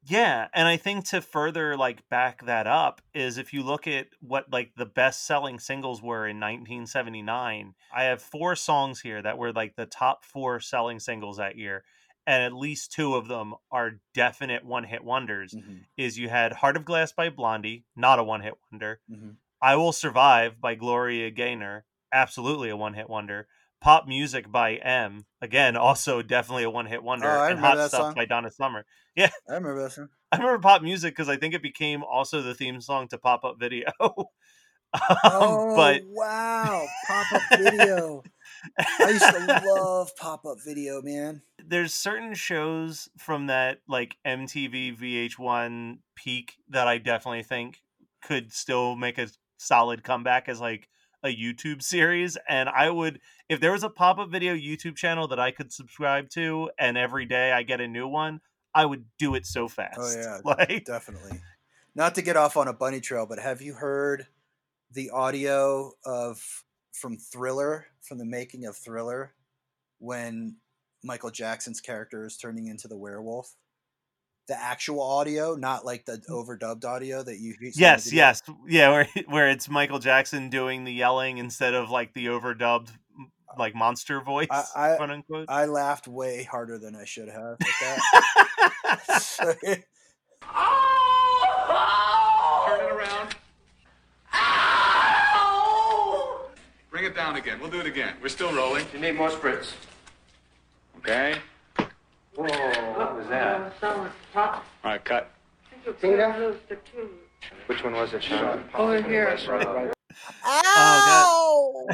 Yeah, 0.01 0.48
and 0.53 0.68
I 0.68 0.77
think 0.77 1.06
to 1.10 1.22
further 1.22 1.75
like 1.75 2.08
back 2.10 2.46
that 2.46 2.68
up 2.68 3.01
is 3.13 3.38
if 3.38 3.53
you 3.53 3.63
look 3.63 3.86
at 3.86 4.08
what 4.22 4.50
like 4.51 4.74
the 4.75 4.86
best 4.86 5.25
selling 5.25 5.60
singles 5.60 6.01
were 6.01 6.25
in 6.27 6.39
1979, 6.39 7.75
I 7.91 8.03
have 8.03 8.22
four 8.22 8.56
songs 8.56 9.01
here 9.01 9.22
that 9.22 9.38
were 9.38 9.51
like 9.51 9.75
the 9.75 9.86
top 9.86 10.24
4 10.24 10.62
selling 10.62 11.00
singles 11.00 11.38
that 11.38 11.58
year 11.58 11.84
and 12.25 12.44
at 12.44 12.53
least 12.53 12.91
two 12.94 13.15
of 13.15 13.27
them 13.27 13.56
are 13.72 14.00
definite 14.13 14.63
one-hit 14.63 15.03
wonders. 15.03 15.58
Mhm, 15.58 15.88
Is 15.98 16.18
you 16.18 16.29
had 16.29 16.53
Heart 16.53 16.77
of 16.77 16.86
Glass 16.86 17.12
by 17.12 17.29
Blondie, 17.29 17.86
not 17.96 18.20
a 18.20 18.24
one-hit 18.24 18.53
wonder. 18.72 19.01
mhm. 19.08 19.39
I 19.62 19.75
Will 19.77 19.94
Survive 19.94 20.62
by 20.62 20.75
Gloria 20.75 21.32
Gaynor, 21.32 21.86
absolutely 22.13 22.70
a 22.70 22.77
one-hit 22.77 23.10
wonder. 23.10 23.48
Pop 23.81 24.07
Music 24.07 24.51
by 24.51 24.75
M, 24.75 25.25
again 25.41 25.77
also 25.77 26.21
definitely 26.21 26.63
a 26.63 26.69
one-hit 26.69 27.03
wonder. 27.03 27.29
Oh, 27.29 27.39
I 27.39 27.51
and 27.51 27.59
Hot 27.59 27.77
Stuff 27.88 27.91
song. 27.91 28.13
by 28.13 28.25
Donna 28.25 28.51
Summer. 28.51 28.86
Yeah. 29.15 29.31
I 29.50 29.55
remember 29.55 29.83
that 29.83 29.91
song 29.91 30.07
I 30.31 30.38
remember 30.38 30.59
pop 30.59 30.81
music 30.81 31.13
because 31.13 31.27
I 31.27 31.36
think 31.36 31.53
it 31.53 31.62
became 31.62 32.03
also 32.03 32.41
the 32.41 32.53
theme 32.53 32.79
song 32.79 33.09
to 33.09 33.17
Pop 33.17 33.43
Up 33.43 33.59
Video. 33.59 33.91
um, 34.00 35.17
oh 35.25 35.75
but 35.75 36.01
wow 36.07 36.83
pop-up 37.05 37.41
video 37.59 38.24
i 39.00 39.09
used 39.09 39.21
to 39.21 39.62
love 39.75 40.09
pop-up 40.15 40.57
video 40.65 41.00
man 41.03 41.43
there's 41.69 41.93
certain 41.93 42.33
shows 42.33 43.09
from 43.17 43.48
that 43.48 43.79
like 43.88 44.17
MTV 44.25 44.98
VH1 44.98 46.00
peak 46.15 46.55
that 46.69 46.88
I 46.88 46.98
definitely 46.98 47.43
think 47.43 47.81
could 48.24 48.51
still 48.51 48.95
make 48.95 49.17
a 49.17 49.27
solid 49.57 50.03
comeback 50.03 50.50
as 50.50 50.59
like 50.59 50.88
a 51.23 51.35
YouTube 51.35 51.81
series, 51.81 52.38
and 52.47 52.69
I 52.69 52.89
would 52.89 53.19
if 53.47 53.59
there 53.59 53.71
was 53.71 53.83
a 53.83 53.89
pop 53.89 54.19
up 54.19 54.29
video 54.29 54.53
YouTube 54.53 54.95
channel 54.95 55.27
that 55.29 55.39
I 55.39 55.51
could 55.51 55.71
subscribe 55.71 56.29
to, 56.31 56.69
and 56.79 56.97
every 56.97 57.25
day 57.25 57.51
I 57.51 57.63
get 57.63 57.81
a 57.81 57.88
new 57.88 58.07
one, 58.07 58.41
I 58.73 58.85
would 58.85 59.05
do 59.17 59.35
it 59.35 59.45
so 59.45 59.65
oh, 59.65 59.67
fast. 59.67 59.99
Oh 59.99 60.13
yeah, 60.13 60.39
like 60.45 60.85
definitely. 60.85 61.39
Not 61.95 62.15
to 62.15 62.21
get 62.21 62.38
off 62.38 62.55
on 62.55 62.67
a 62.67 62.73
bunny 62.73 63.01
trail, 63.01 63.25
but 63.25 63.39
have 63.39 63.61
you 63.61 63.73
heard 63.73 64.27
the 64.91 65.09
audio 65.09 65.91
of 66.05 66.63
from 66.93 67.17
Thriller, 67.17 67.88
from 68.01 68.17
the 68.17 68.25
making 68.25 68.65
of 68.65 68.77
Thriller, 68.77 69.33
when 69.97 70.57
Michael 71.03 71.31
Jackson's 71.31 71.81
character 71.81 72.25
is 72.25 72.38
turning 72.38 72.67
into 72.67 72.88
the 72.88 72.97
werewolf? 72.97 73.55
The 74.50 74.60
actual 74.60 75.01
audio, 75.01 75.53
not 75.53 75.86
like 75.86 76.06
the 76.06 76.18
mm. 76.18 76.29
overdubbed 76.29 76.84
audio 76.84 77.22
that 77.22 77.38
you. 77.38 77.53
see 77.53 77.72
yes, 77.75 78.12
yes, 78.12 78.41
yeah, 78.68 78.89
where 78.89 79.08
where 79.27 79.48
it's 79.48 79.70
Michael 79.70 80.00
Jackson 80.00 80.50
doing 80.50 80.86
the 80.86 80.91
yelling 80.91 81.38
instead 81.38 81.75
of 81.75 81.91
like 81.91 82.15
the 82.15 82.25
overdubbed 82.25 82.89
uh, 82.89 83.53
like 83.60 83.75
monster 83.75 84.20
voice, 84.22 84.48
I- 84.50 84.65
I- 84.75 84.96
quote 84.98 85.12
unquote. 85.12 85.46
I 85.50 85.65
laughed 85.65 86.08
way 86.08 86.44
harder 86.44 86.79
than 86.79 86.96
I 86.96 87.06
should 87.06 87.29
have 87.29 87.58
at 87.62 87.68
that. 87.82 89.22
So, 89.22 89.53
Turn 92.65 92.79
it 92.82 92.91
around. 92.91 93.36
Bring 96.89 97.06
it 97.06 97.15
down 97.15 97.36
again. 97.36 97.60
We'll 97.60 97.70
do 97.70 97.79
it 97.82 97.86
again. 97.86 98.15
We're 98.20 98.29
still 98.29 98.51
rolling. 98.51 98.86
You 98.94 99.00
need 99.00 99.15
more 99.15 99.29
spritz. 99.29 99.74
Okay. 100.98 101.38
Whoa, 102.39 102.48
what 102.98 103.17
was 103.17 103.27
that? 103.27 103.74
All 103.84 104.62
right, 104.86 105.03
cut. 105.03 105.29
Tina? 106.00 106.55
Which 107.65 107.84
one 107.84 107.91
was 107.91 108.13
it, 108.13 108.24
Sean? 108.24 108.63
Over 108.74 109.01
here. 109.01 109.38
Oh, 109.50 109.93
Ow! 110.46 111.88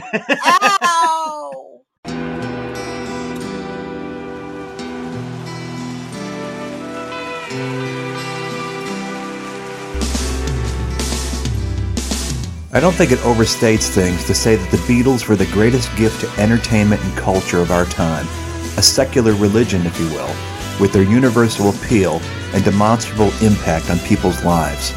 I 12.71 12.79
don't 12.79 12.93
think 12.93 13.11
it 13.11 13.17
overstates 13.19 13.89
things 13.89 14.23
to 14.25 14.35
say 14.35 14.57
that 14.57 14.69
the 14.69 14.77
Beatles 14.77 15.27
were 15.27 15.35
the 15.35 15.47
greatest 15.47 15.89
gift 15.97 16.21
to 16.21 16.29
entertainment 16.39 17.03
and 17.03 17.17
culture 17.17 17.61
of 17.61 17.71
our 17.71 17.85
time, 17.85 18.27
a 18.77 18.81
secular 18.81 19.33
religion, 19.35 19.85
if 19.85 19.99
you 19.99 20.07
will, 20.09 20.33
with 20.79 20.91
their 20.91 21.03
universal 21.03 21.69
appeal 21.69 22.19
and 22.53 22.63
demonstrable 22.63 23.31
impact 23.41 23.89
on 23.89 23.99
people's 23.99 24.43
lives. 24.43 24.93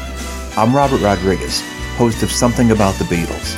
I'm 0.57 0.75
Robert 0.75 1.01
Rodriguez, 1.01 1.61
host 1.95 2.21
of 2.23 2.31
Something 2.31 2.71
About 2.71 2.95
the 2.95 3.05
Beatles. 3.05 3.55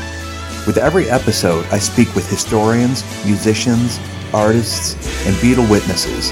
With 0.68 0.78
every 0.78 1.10
episode, 1.10 1.66
I 1.72 1.80
speak 1.80 2.14
with 2.14 2.30
historians, 2.30 3.04
musicians, 3.26 4.00
artists, 4.34 4.94
and 5.26 5.36
Beatle 5.38 5.70
witnesses, 5.70 6.32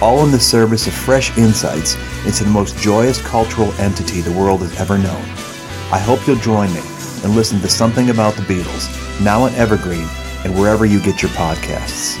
all 0.00 0.24
in 0.24 0.30
the 0.30 0.38
service 0.38 0.86
of 0.86 0.94
fresh 0.94 1.36
insights 1.36 1.96
into 2.24 2.44
the 2.44 2.50
most 2.50 2.78
joyous 2.78 3.20
cultural 3.20 3.72
entity 3.74 4.20
the 4.20 4.32
world 4.32 4.60
has 4.60 4.78
ever 4.80 4.96
known. 4.96 5.22
I 5.92 5.98
hope 5.98 6.26
you'll 6.26 6.36
join 6.36 6.72
me 6.72 6.80
and 7.24 7.34
listen 7.34 7.60
to 7.60 7.68
Something 7.68 8.10
About 8.10 8.34
the 8.34 8.42
Beatles, 8.42 8.88
now 9.24 9.42
on 9.42 9.54
Evergreen 9.54 10.06
and 10.44 10.54
wherever 10.54 10.86
you 10.86 11.00
get 11.00 11.22
your 11.22 11.30
podcasts. 11.32 12.20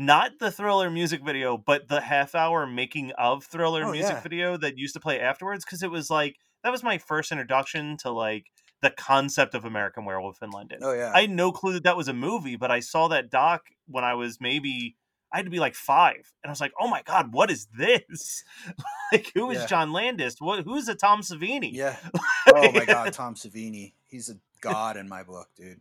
not 0.00 0.32
the 0.40 0.50
Thriller 0.50 0.90
music 0.90 1.22
video, 1.24 1.56
but 1.58 1.88
the 1.88 2.00
half 2.00 2.34
hour 2.34 2.66
making 2.66 3.12
of 3.18 3.44
Thriller 3.44 3.84
Oh, 3.84 3.92
music 3.92 4.12
yeah. 4.16 4.20
video 4.22 4.56
that 4.56 4.78
used 4.78 4.94
to 4.94 5.00
play 5.00 5.20
afterwards 5.20 5.64
because 5.64 5.82
it 5.82 5.90
was 5.90 6.08
like 6.10 6.36
that 6.64 6.70
was 6.70 6.82
my 6.82 6.98
first 6.98 7.30
introduction 7.32 7.96
to 7.98 8.10
like 8.10 8.46
the 8.82 8.90
concept 8.90 9.54
of 9.54 9.64
American 9.66 10.04
Werewolf 10.06 10.42
in 10.42 10.50
London. 10.50 10.78
oh 10.82 10.92
yeah. 10.94 11.12
I 11.14 11.22
had 11.22 11.30
no 11.30 11.52
clue 11.52 11.74
that 11.74 11.82
that 11.84 11.96
was 11.98 12.08
a 12.08 12.14
movie, 12.14 12.56
but 12.56 12.70
I 12.70 12.80
saw 12.80 13.08
that 13.08 13.30
doc 13.30 13.62
when 13.86 14.04
I 14.04 14.14
was 14.14 14.38
maybe 14.40 14.96
I 15.32 15.36
had 15.36 15.44
to 15.46 15.50
be 15.50 15.60
like 15.60 15.74
five, 15.76 16.32
and 16.42 16.50
I 16.50 16.50
was 16.50 16.60
like, 16.60 16.72
"Oh 16.80 16.88
my 16.88 17.02
god, 17.02 17.32
what 17.32 17.50
is 17.52 17.68
this? 17.78 18.42
like, 19.12 19.30
who 19.34 19.50
is 19.50 19.58
Yeah. 19.60 19.66
John 19.66 19.92
Landis? 19.92 20.36
What? 20.40 20.64
Who's 20.64 20.88
a 20.88 20.94
Tom 20.96 21.20
Savini? 21.20 21.70
Yeah. 21.72 21.96
Oh 22.52 22.72
my 22.72 22.84
God, 22.84 23.12
Tom 23.12 23.34
Savini. 23.36 23.92
He's 24.08 24.28
a 24.30 24.34
god 24.60 24.96
in 24.96 25.08
my 25.08 25.22
book, 25.22 25.48
dude. 25.56 25.80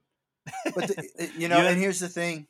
But 0.75 0.87
the, 0.89 1.09
eh, 1.19 1.27
you 1.37 1.47
know, 1.47 1.57
You- 1.61 1.67
and 1.67 1.79
here's 1.79 1.99
the 1.99 2.09
thing, 2.09 2.45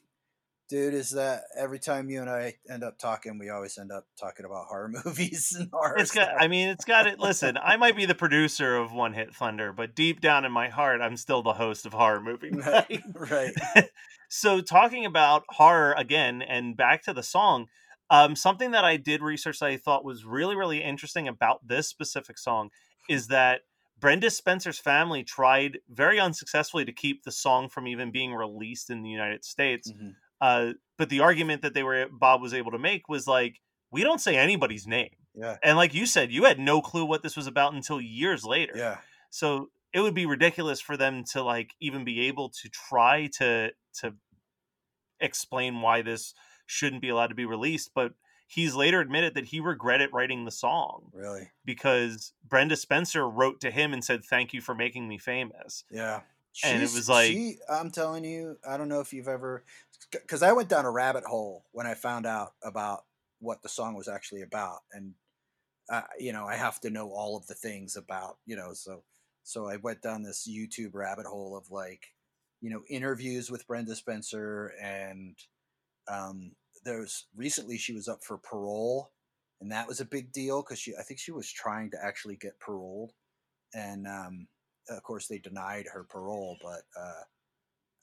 dude, 0.69 0.93
is 0.93 1.11
that 1.11 1.43
every 1.57 1.79
time 1.79 2.09
you 2.09 2.21
and 2.21 2.29
I 2.29 2.55
end 2.69 2.83
up 2.83 2.97
talking, 2.99 3.37
we 3.37 3.49
always 3.49 3.77
end 3.77 3.91
up 3.91 4.05
talking 4.19 4.45
about 4.45 4.67
horror 4.67 4.91
movies 5.05 5.55
and 5.57 5.69
horror. 5.73 5.97
It's 5.97 6.11
got. 6.11 6.25
stuff. 6.25 6.37
I 6.39 6.47
mean, 6.47 6.69
it's 6.69 6.85
got 6.85 7.07
it. 7.07 7.19
Listen, 7.19 7.57
I 7.61 7.75
might 7.77 7.97
be 7.97 8.05
the 8.05 8.15
producer 8.15 8.77
of 8.77 8.93
One 8.93 9.13
Hit 9.13 9.35
Thunder, 9.35 9.73
but 9.73 9.95
deep 9.95 10.21
down 10.21 10.45
in 10.45 10.51
my 10.51 10.69
heart, 10.69 11.01
I'm 11.01 11.17
still 11.17 11.41
the 11.41 11.53
host 11.53 11.85
of 11.85 11.93
Horror 11.93 12.21
Movie. 12.21 12.51
Night. 12.51 13.01
right. 13.15 13.53
so, 14.29 14.61
talking 14.61 15.05
about 15.05 15.43
horror 15.49 15.93
again, 15.97 16.41
and 16.41 16.77
back 16.77 17.03
to 17.03 17.13
the 17.13 17.23
song, 17.23 17.67
um, 18.09 18.35
something 18.35 18.71
that 18.71 18.85
I 18.85 18.97
did 18.97 19.21
research 19.21 19.59
that 19.59 19.67
I 19.67 19.77
thought 19.77 20.05
was 20.05 20.23
really, 20.23 20.55
really 20.55 20.81
interesting 20.83 21.27
about 21.27 21.67
this 21.67 21.87
specific 21.87 22.37
song 22.37 22.69
is 23.09 23.27
that 23.27 23.61
Brenda 23.99 24.29
Spencer's 24.29 24.79
family 24.79 25.23
tried 25.23 25.79
very 25.89 26.19
unsuccessfully 26.19 26.85
to 26.85 26.91
keep 26.93 27.23
the 27.23 27.31
song 27.31 27.69
from 27.69 27.87
even 27.87 28.11
being 28.11 28.33
released 28.33 28.89
in 28.89 29.03
the 29.03 29.09
United 29.09 29.43
States. 29.43 29.91
Mhm. 29.91 30.13
Uh, 30.41 30.73
but 30.97 31.09
the 31.09 31.19
argument 31.21 31.61
that 31.61 31.73
they 31.73 31.83
were 31.83 32.07
Bob 32.11 32.41
was 32.41 32.53
able 32.53 32.71
to 32.71 32.79
make 32.79 33.07
was 33.09 33.27
like, 33.27 33.59
we 33.91 34.03
don't 34.03 34.21
say 34.21 34.35
anybody's 34.37 34.87
name. 34.87 35.11
Yeah. 35.33 35.57
And 35.63 35.77
like 35.77 35.93
you 35.93 36.05
said, 36.05 36.31
you 36.31 36.45
had 36.45 36.59
no 36.59 36.81
clue 36.81 37.05
what 37.05 37.23
this 37.23 37.37
was 37.37 37.47
about 37.47 37.73
until 37.73 38.01
years 38.01 38.43
later. 38.43 38.73
Yeah. 38.75 38.97
So 39.29 39.69
it 39.93 40.01
would 40.01 40.13
be 40.13 40.25
ridiculous 40.25 40.79
for 40.81 40.97
them 40.97 41.23
to 41.31 41.41
like 41.41 41.73
even 41.79 42.03
be 42.03 42.27
able 42.27 42.49
to 42.49 42.69
try 42.69 43.27
to 43.37 43.69
to 44.01 44.13
explain 45.19 45.81
why 45.81 46.01
this 46.01 46.33
shouldn't 46.65 47.01
be 47.01 47.09
allowed 47.09 47.27
to 47.27 47.35
be 47.35 47.45
released. 47.45 47.91
But 47.95 48.13
he's 48.47 48.75
later 48.75 48.99
admitted 48.99 49.33
that 49.35 49.45
he 49.45 49.59
regretted 49.59 50.09
writing 50.13 50.45
the 50.45 50.51
song 50.51 51.09
Really. 51.13 51.49
because 51.65 52.33
Brenda 52.47 52.75
Spencer 52.75 53.29
wrote 53.29 53.61
to 53.61 53.71
him 53.71 53.93
and 53.93 54.03
said, 54.03 54.23
Thank 54.25 54.53
you 54.53 54.61
for 54.61 54.75
making 54.75 55.07
me 55.07 55.17
famous. 55.17 55.83
Yeah. 55.91 56.21
And 56.63 56.81
it 56.81 56.93
was 56.93 57.09
like- 57.09 57.31
she, 57.31 57.57
I'm 57.69 57.91
telling 57.91 58.23
you, 58.25 58.57
I 58.67 58.77
don't 58.77 58.89
know 58.89 58.99
if 59.01 59.13
you've 59.13 59.27
ever, 59.27 59.63
because 60.11 60.43
I 60.43 60.51
went 60.53 60.69
down 60.69 60.85
a 60.85 60.91
rabbit 60.91 61.23
hole 61.23 61.65
when 61.71 61.87
I 61.87 61.93
found 61.93 62.25
out 62.25 62.53
about 62.63 63.05
what 63.39 63.61
the 63.61 63.69
song 63.69 63.95
was 63.95 64.07
actually 64.07 64.41
about, 64.41 64.79
and 64.91 65.13
uh, 65.89 66.01
you 66.19 66.33
know, 66.33 66.45
I 66.45 66.55
have 66.55 66.79
to 66.81 66.89
know 66.89 67.09
all 67.09 67.35
of 67.35 67.47
the 67.47 67.55
things 67.55 67.95
about, 67.95 68.37
you 68.45 68.55
know, 68.55 68.73
so 68.73 69.03
so 69.43 69.67
I 69.67 69.77
went 69.77 70.01
down 70.01 70.21
this 70.21 70.47
YouTube 70.47 70.93
rabbit 70.93 71.25
hole 71.25 71.57
of 71.57 71.71
like, 71.71 72.07
you 72.61 72.69
know, 72.69 72.83
interviews 72.89 73.49
with 73.49 73.65
Brenda 73.65 73.95
Spencer, 73.95 74.73
and 74.81 75.35
um, 76.07 76.51
there's 76.83 77.25
recently 77.35 77.77
she 77.77 77.93
was 77.93 78.07
up 78.07 78.23
for 78.23 78.37
parole, 78.37 79.11
and 79.61 79.71
that 79.71 79.87
was 79.87 79.99
a 79.99 80.05
big 80.05 80.31
deal 80.31 80.61
because 80.61 80.79
she, 80.79 80.93
I 80.95 81.03
think 81.03 81.19
she 81.19 81.31
was 81.31 81.51
trying 81.51 81.91
to 81.91 81.97
actually 82.03 82.35
get 82.35 82.59
paroled, 82.59 83.13
and 83.73 84.05
um, 84.07 84.47
of 84.89 85.03
course 85.03 85.27
they 85.27 85.39
denied 85.39 85.87
her 85.93 86.03
parole 86.03 86.57
but 86.61 86.83
uh 86.97 87.23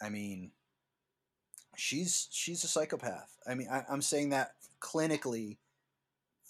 i 0.03 0.09
mean 0.11 0.53
she's 1.77 2.29
she's 2.31 2.65
a 2.65 2.69
psychopath 2.69 3.39
i 3.47 3.55
mean 3.55 3.69
I, 3.69 3.85
i'm 3.89 4.03
saying 4.03 4.31
that 4.31 4.55
clinically 4.81 5.59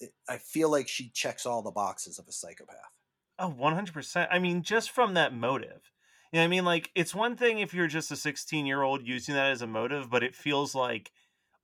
it- 0.00 0.14
i 0.28 0.38
feel 0.38 0.70
like 0.70 0.88
she 0.88 1.10
checks 1.10 1.46
all 1.46 1.62
the 1.62 1.72
boxes 1.72 2.18
of 2.18 2.28
a 2.28 2.32
psychopath 2.32 2.92
Oh, 3.38 3.48
100%. 3.48 4.30
I 4.32 4.38
mean, 4.38 4.62
just 4.62 4.90
from 4.90 5.14
that 5.14 5.34
motive. 5.34 5.92
You 6.32 6.40
know 6.40 6.44
I 6.44 6.48
mean? 6.48 6.64
Like, 6.64 6.90
it's 6.94 7.14
one 7.14 7.36
thing 7.36 7.58
if 7.58 7.74
you're 7.74 7.86
just 7.86 8.10
a 8.10 8.16
16 8.16 8.66
year 8.66 8.82
old 8.82 9.06
using 9.06 9.34
that 9.34 9.50
as 9.50 9.62
a 9.62 9.66
motive, 9.66 10.08
but 10.10 10.22
it 10.22 10.34
feels 10.34 10.74
like 10.74 11.12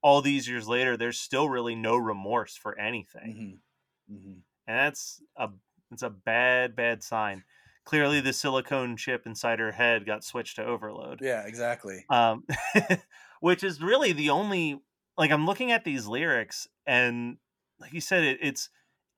all 0.03 0.23
these 0.23 0.49
years 0.49 0.69
later, 0.69 0.97
there's 0.97 1.21
still 1.21 1.49
really 1.49 1.75
no 1.75 1.97
remorse 1.97 2.57
for 2.57 2.79
anything. 2.79 3.35
hmm 3.35 3.55
hmm 4.09 4.43
and 4.67 4.79
that's 4.79 5.23
a 5.37 5.51
it's 5.91 6.03
a 6.03 6.11
bad 6.11 6.75
bad 6.75 7.03
sign 7.03 7.45
clearly 7.85 8.21
the 8.21 8.33
silicone 8.33 8.97
chip 8.97 9.27
inside 9.27 9.59
her 9.59 9.73
head 9.73 10.07
got 10.07 10.25
switched 10.25 10.57
to 10.57 10.65
overload. 10.65 11.21
Yeah, 11.23 11.47
exactly. 11.47 12.05
Um, 12.11 12.45
which 13.41 13.65
is 13.65 13.83
really 13.83 14.13
the 14.13 14.31
only 14.31 14.81
like 15.19 15.31
I'm 15.31 15.47
looking 15.47 15.73
at 15.73 15.85
these 15.85 16.07
lyrics 16.07 16.67
and 16.87 17.37
like 17.81 17.93
you 17.93 18.01
said, 18.01 18.23
it, 18.23 18.39
it's 18.41 18.71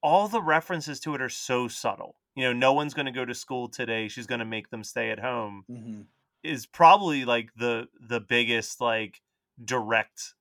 all 0.03 0.29
the 0.29 0.43
references 0.43 1.01
to 1.01 1.15
it 1.15 1.23
are 1.23 1.29
so 1.29 1.69
subtle. 1.69 2.17
You 2.35 2.45
know, 2.45 2.53
no 2.53 2.73
one's 2.73 2.95
going 2.95 3.07
to 3.07 3.13
go 3.13 3.25
to 3.25 3.35
school 3.35 3.69
today. 3.69 4.09
She's 4.09 4.27
going 4.27 4.41
to 4.41 4.45
make 4.45 4.71
them 4.71 4.83
stay 4.83 5.11
at 5.11 5.21
home. 5.21 5.65
hmm 5.69 6.01
Is 6.43 6.67
probably 6.67 7.25
like 7.25 7.51
the 7.57 7.89
the 8.01 8.21
biggest 8.21 8.81
like 8.81 9.21
direct 9.63 10.35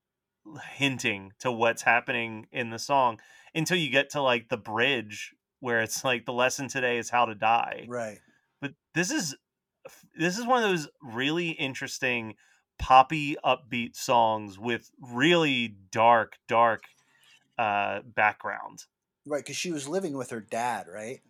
hinting 0.75 1.31
to 1.39 1.51
what's 1.51 1.83
happening 1.83 2.47
in 2.51 2.69
the 2.69 2.79
song 2.79 3.19
until 3.55 3.77
you 3.77 3.89
get 3.89 4.09
to 4.09 4.21
like 4.21 4.49
the 4.49 4.57
bridge 4.57 5.33
where 5.63 5.81
it's 5.81 6.03
like 6.03 6.25
the 6.25 6.33
lesson 6.33 6.67
today 6.67 6.97
is 6.97 7.09
how 7.09 7.25
to 7.25 7.35
die 7.35 7.85
Right. 7.87 8.19
but 8.61 8.73
this 8.93 9.11
is 9.11 9.35
this 10.17 10.37
is 10.37 10.45
one 10.45 10.63
of 10.63 10.69
those 10.69 10.87
really 11.01 11.51
interesting 11.51 12.35
poppy 12.79 13.37
upbeat 13.45 13.95
songs 13.95 14.59
with 14.59 14.91
really 15.01 15.69
dark 15.91 16.37
dark 16.47 16.83
uh 17.57 18.01
background 18.01 18.85
Right, 19.25 19.43
because 19.43 19.55
she 19.55 19.71
was 19.71 19.87
living 19.87 20.17
with 20.17 20.31
her 20.31 20.41
dad, 20.41 20.87
right? 20.87 21.21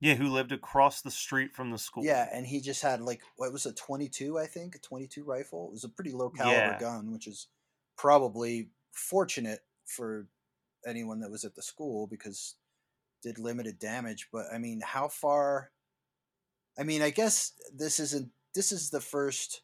yeah 0.00 0.14
who 0.14 0.28
lived 0.28 0.52
across 0.52 1.02
the 1.02 1.10
street 1.10 1.54
from 1.54 1.70
the 1.70 1.78
school 1.78 2.02
Yeah, 2.04 2.28
and 2.32 2.46
he 2.46 2.60
just 2.60 2.82
had 2.82 3.00
like 3.00 3.22
what 3.36 3.52
was 3.52 3.66
twenty 3.76 4.08
two? 4.08 4.38
I 4.38 4.46
think 4.46 4.74
a 4.74 4.78
twenty 4.78 5.06
two 5.06 5.24
rifle. 5.24 5.68
It 5.68 5.72
was 5.72 5.84
a 5.84 5.88
pretty 5.88 6.12
low 6.12 6.30
caliber 6.30 6.74
Yeah. 6.74 6.80
gun, 6.80 7.12
which 7.12 7.26
is 7.26 7.48
probably 7.96 8.70
fortunate 8.92 9.60
for 9.86 10.28
anyone 10.86 11.20
that 11.20 11.30
was 11.30 11.44
at 11.44 11.54
the 11.54 11.62
school 11.62 12.06
because 12.06 12.56
did 13.22 13.38
limited 13.38 13.78
damage. 13.78 14.28
But 14.32 14.46
I 14.52 14.58
mean, 14.58 14.80
how 14.84 15.08
far? 15.08 15.70
I 16.78 16.82
mean, 16.82 17.02
I 17.02 17.10
guess 17.10 17.52
this 17.74 18.00
isn't. 18.00 18.30
This 18.54 18.72
is 18.72 18.90
the 18.90 19.00
first 19.00 19.62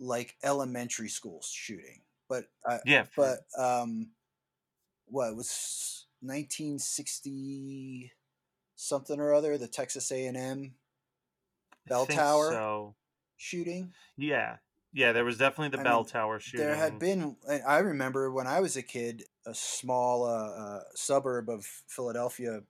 like 0.00 0.36
elementary 0.42 1.08
school 1.08 1.40
shooting, 1.48 2.02
but 2.28 2.44
I, 2.66 2.80
yeah 2.84 3.04
but 3.16 3.38
um, 3.58 4.10
what 5.06 5.30
it 5.30 5.36
was 5.36 6.06
nineteen 6.20 6.78
sixty 6.78 8.12
something 8.76 9.20
or 9.20 9.32
other, 9.32 9.56
the 9.56 9.68
Texas 9.68 10.10
A&M 10.10 10.74
bell 11.86 12.06
tower 12.06 12.50
so 12.50 12.94
shooting. 13.36 13.92
yeah 14.16 14.56
yeah 14.92 15.12
there 15.12 15.24
was 15.24 15.36
definitely 15.36 15.68
the 15.76 15.80
I 15.80 15.84
bell 15.84 15.98
mean, 15.98 16.06
tower 16.06 16.40
shooting 16.40 16.66
There 16.66 16.76
had 16.76 16.98
been, 16.98 17.36
I 17.66 17.78
remember 17.78 18.32
when 18.32 18.46
I 18.46 18.60
was 18.60 18.76
a 18.76 18.82
kid, 18.82 19.24
a 19.46 19.54
small 19.54 20.24
uh, 20.24 20.50
uh, 20.50 20.80
suburb 20.94 21.48
of 21.48 21.64
Philadelphia. 21.88 22.60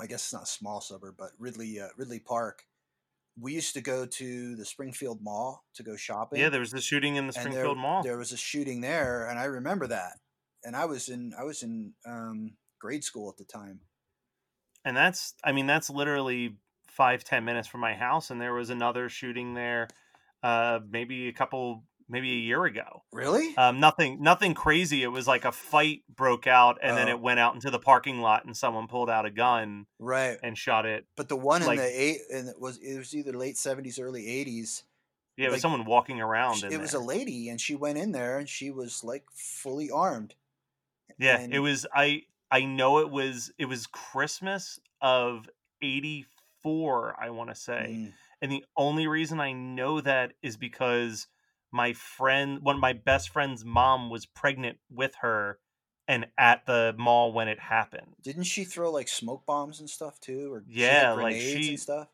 I 0.00 0.06
guess 0.06 0.22
it's 0.24 0.32
not 0.32 0.44
a 0.44 0.46
small 0.46 0.80
suburb, 0.80 1.14
but 1.18 1.30
Ridley 1.38 1.80
uh, 1.80 1.88
Ridley 1.96 2.18
Park. 2.20 2.64
We 3.40 3.54
used 3.54 3.74
to 3.74 3.80
go 3.80 4.04
to 4.04 4.56
the 4.56 4.64
Springfield 4.64 5.20
Mall 5.22 5.64
to 5.74 5.82
go 5.82 5.96
shopping. 5.96 6.38
yeah 6.40 6.50
there 6.50 6.60
was 6.60 6.70
the 6.70 6.80
shooting 6.82 7.16
in 7.16 7.26
the 7.26 7.34
and 7.38 7.46
there- 7.46 7.52
springfield 7.52 7.78
mall 7.78 8.02
There 8.02 8.18
was 8.18 8.32
a 8.32 8.36
shooting 8.36 8.80
there, 8.82 9.26
and 9.26 9.38
I 9.38 9.44
remember 9.44 9.86
that. 9.86 10.18
And 10.64 10.76
I 10.76 10.84
was 10.84 11.08
in 11.08 11.32
I 11.38 11.44
was 11.44 11.62
in 11.62 11.94
um, 12.06 12.52
grade 12.78 13.04
school 13.04 13.28
at 13.30 13.36
the 13.38 13.44
time. 13.44 13.80
and 14.84 14.96
that's 14.96 15.34
i 15.44 15.52
mean 15.52 15.66
that's 15.66 15.88
literally 15.90 16.56
five 16.88 17.22
ten 17.24 17.44
minutes 17.44 17.68
from 17.68 17.80
my 17.80 17.94
house 17.94 18.30
and 18.30 18.40
there 18.40 18.52
was 18.54 18.68
another 18.70 19.08
shooting 19.08 19.54
there 19.54 19.86
uh 20.42 20.80
maybe 20.90 21.28
a 21.28 21.32
couple 21.32 21.84
maybe 22.12 22.30
a 22.30 22.36
year 22.36 22.64
ago 22.64 23.02
Really? 23.12 23.56
um 23.56 23.80
nothing 23.80 24.22
nothing 24.22 24.54
crazy 24.54 25.02
it 25.02 25.08
was 25.08 25.26
like 25.26 25.44
a 25.44 25.50
fight 25.50 26.02
broke 26.14 26.46
out 26.46 26.78
and 26.82 26.96
then 26.96 27.08
Oh. 27.08 27.12
it 27.12 27.20
went 27.20 27.40
out 27.40 27.54
into 27.54 27.70
the 27.70 27.78
parking 27.80 28.20
lot 28.20 28.44
and 28.44 28.56
someone 28.56 28.86
pulled 28.86 29.10
out 29.10 29.26
a 29.26 29.30
gun 29.30 29.86
right. 29.98 30.38
and 30.42 30.56
shot 30.56 30.86
it 30.86 31.06
But 31.16 31.28
the 31.28 31.36
one 31.36 31.62
like- 31.66 31.78
in 31.78 31.84
the 31.84 32.02
eight, 32.02 32.20
and 32.32 32.48
it 32.48 32.60
was 32.60 32.76
it 32.78 32.96
was 32.98 33.14
either 33.16 33.32
late 33.32 33.56
seventies, 33.56 33.98
early 33.98 34.28
eighties. 34.28 34.84
yeah 35.36 35.46
it 35.48 35.50
was 35.52 35.60
someone 35.62 35.84
walking 35.84 36.20
around 36.20 36.58
sh- 36.58 36.64
in 36.64 36.72
It 36.72 36.80
was 36.80 36.94
a 36.94 37.00
lady, 37.00 37.48
and 37.48 37.60
she 37.60 37.74
went 37.74 37.98
in 37.98 38.12
there, 38.12 38.38
and 38.38 38.48
she 38.48 38.70
was 38.70 39.02
like 39.02 39.24
fully 39.34 39.90
armed. 39.90 40.34
yeah 41.18 41.46
it 41.50 41.58
was 41.60 41.86
i 41.94 42.22
i 42.50 42.64
know 42.64 42.98
it 42.98 43.10
was 43.10 43.50
it 43.58 43.64
was 43.66 43.86
christmas 43.86 44.78
of 45.00 45.48
84 45.80 47.16
i 47.20 47.30
want 47.30 47.48
to 47.50 47.54
say 47.54 47.86
Mm, 47.90 48.12
And 48.42 48.50
the 48.52 48.64
only 48.76 49.06
reason 49.06 49.38
I 49.40 49.52
know 49.52 50.00
that 50.00 50.32
is 50.42 50.56
because 50.56 51.28
my 51.72 51.92
friend, 51.92 52.60
one 52.62 52.76
of 52.76 52.80
my 52.80 52.92
best 52.92 53.30
friend's 53.30 53.64
mom 53.64 54.10
was 54.10 54.26
pregnant 54.26 54.78
with 54.90 55.14
her 55.22 55.58
and 56.08 56.26
at 56.36 56.66
the 56.66 56.94
mall 56.98 57.32
when 57.32 57.48
it 57.48 57.58
happened. 57.58 58.14
Didn't 58.22 58.44
she 58.44 58.64
throw 58.64 58.90
like 58.90 59.08
smoke 59.08 59.46
bombs 59.46 59.80
and 59.80 59.88
stuff 59.88 60.20
too, 60.20 60.52
or 60.52 60.62
she 60.68 60.80
Yeah, 60.80 61.12
like, 61.12 61.40
she- 61.40 61.70
and 61.70 61.80
stuff? 61.80 62.08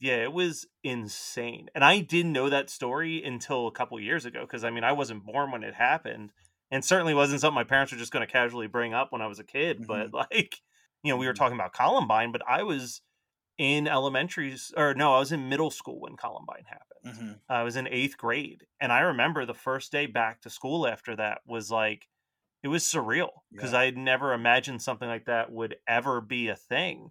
Yeah, 0.00 0.16
it 0.22 0.32
was 0.32 0.66
insane. 0.84 1.70
And 1.74 1.82
I 1.84 2.00
didn't 2.00 2.32
know 2.32 2.48
that 2.48 2.70
story 2.70 3.22
until 3.24 3.66
a 3.66 3.72
couple 3.72 3.98
years 3.98 4.24
ago 4.24 4.42
because 4.42 4.62
I 4.64 4.70
mean, 4.70 4.84
I 4.84 4.92
wasn't 4.92 5.26
born 5.26 5.50
when 5.50 5.64
it 5.64 5.74
happened 5.74 6.30
and 6.70 6.84
certainly 6.84 7.14
wasn't 7.14 7.40
something 7.40 7.54
my 7.56 7.64
parents 7.64 7.92
were 7.92 7.98
just 7.98 8.12
going 8.12 8.24
to 8.26 8.32
casually 8.32 8.68
bring 8.68 8.94
up 8.94 9.10
when 9.12 9.22
I 9.22 9.26
was 9.26 9.38
a 9.40 9.44
kid. 9.44 9.86
But 9.88 10.12
like, 10.12 10.60
you 11.02 11.12
know, 11.12 11.16
we 11.16 11.26
were 11.26 11.32
Mhm. 11.32 11.36
talking 11.36 11.56
about 11.56 11.72
Columbine, 11.72 12.30
but 12.30 12.42
I 12.48 12.62
was 12.62 13.00
in 13.58 13.86
elementary 13.88 14.52
s- 14.52 14.72
or 14.76 14.94
no, 14.94 15.14
I 15.14 15.18
was 15.18 15.32
in 15.32 15.48
middle 15.48 15.70
school 15.70 16.00
when 16.00 16.16
Columbine 16.16 16.64
happened. 16.66 16.84
hmm 17.18 17.32
I 17.48 17.62
was 17.62 17.76
in 17.76 17.86
eighth 17.88 18.16
grade, 18.16 18.66
and 18.80 18.92
I 18.92 19.00
remember 19.00 19.44
the 19.46 19.54
first 19.54 19.92
day 19.92 20.06
back 20.06 20.40
to 20.42 20.50
school 20.50 20.86
after 20.86 21.16
that 21.16 21.40
was 21.46 21.70
like 21.70 22.08
it 22.62 22.68
was 22.68 22.82
surreal 22.84 23.30
because 23.52 23.72
Yeah. 23.72 23.78
I 23.80 23.84
had 23.86 23.96
never 23.96 24.32
imagined 24.32 24.82
something 24.82 25.08
like 25.08 25.26
that 25.26 25.50
would 25.52 25.76
ever 25.86 26.20
be 26.20 26.48
a 26.48 26.56
thing 26.56 27.10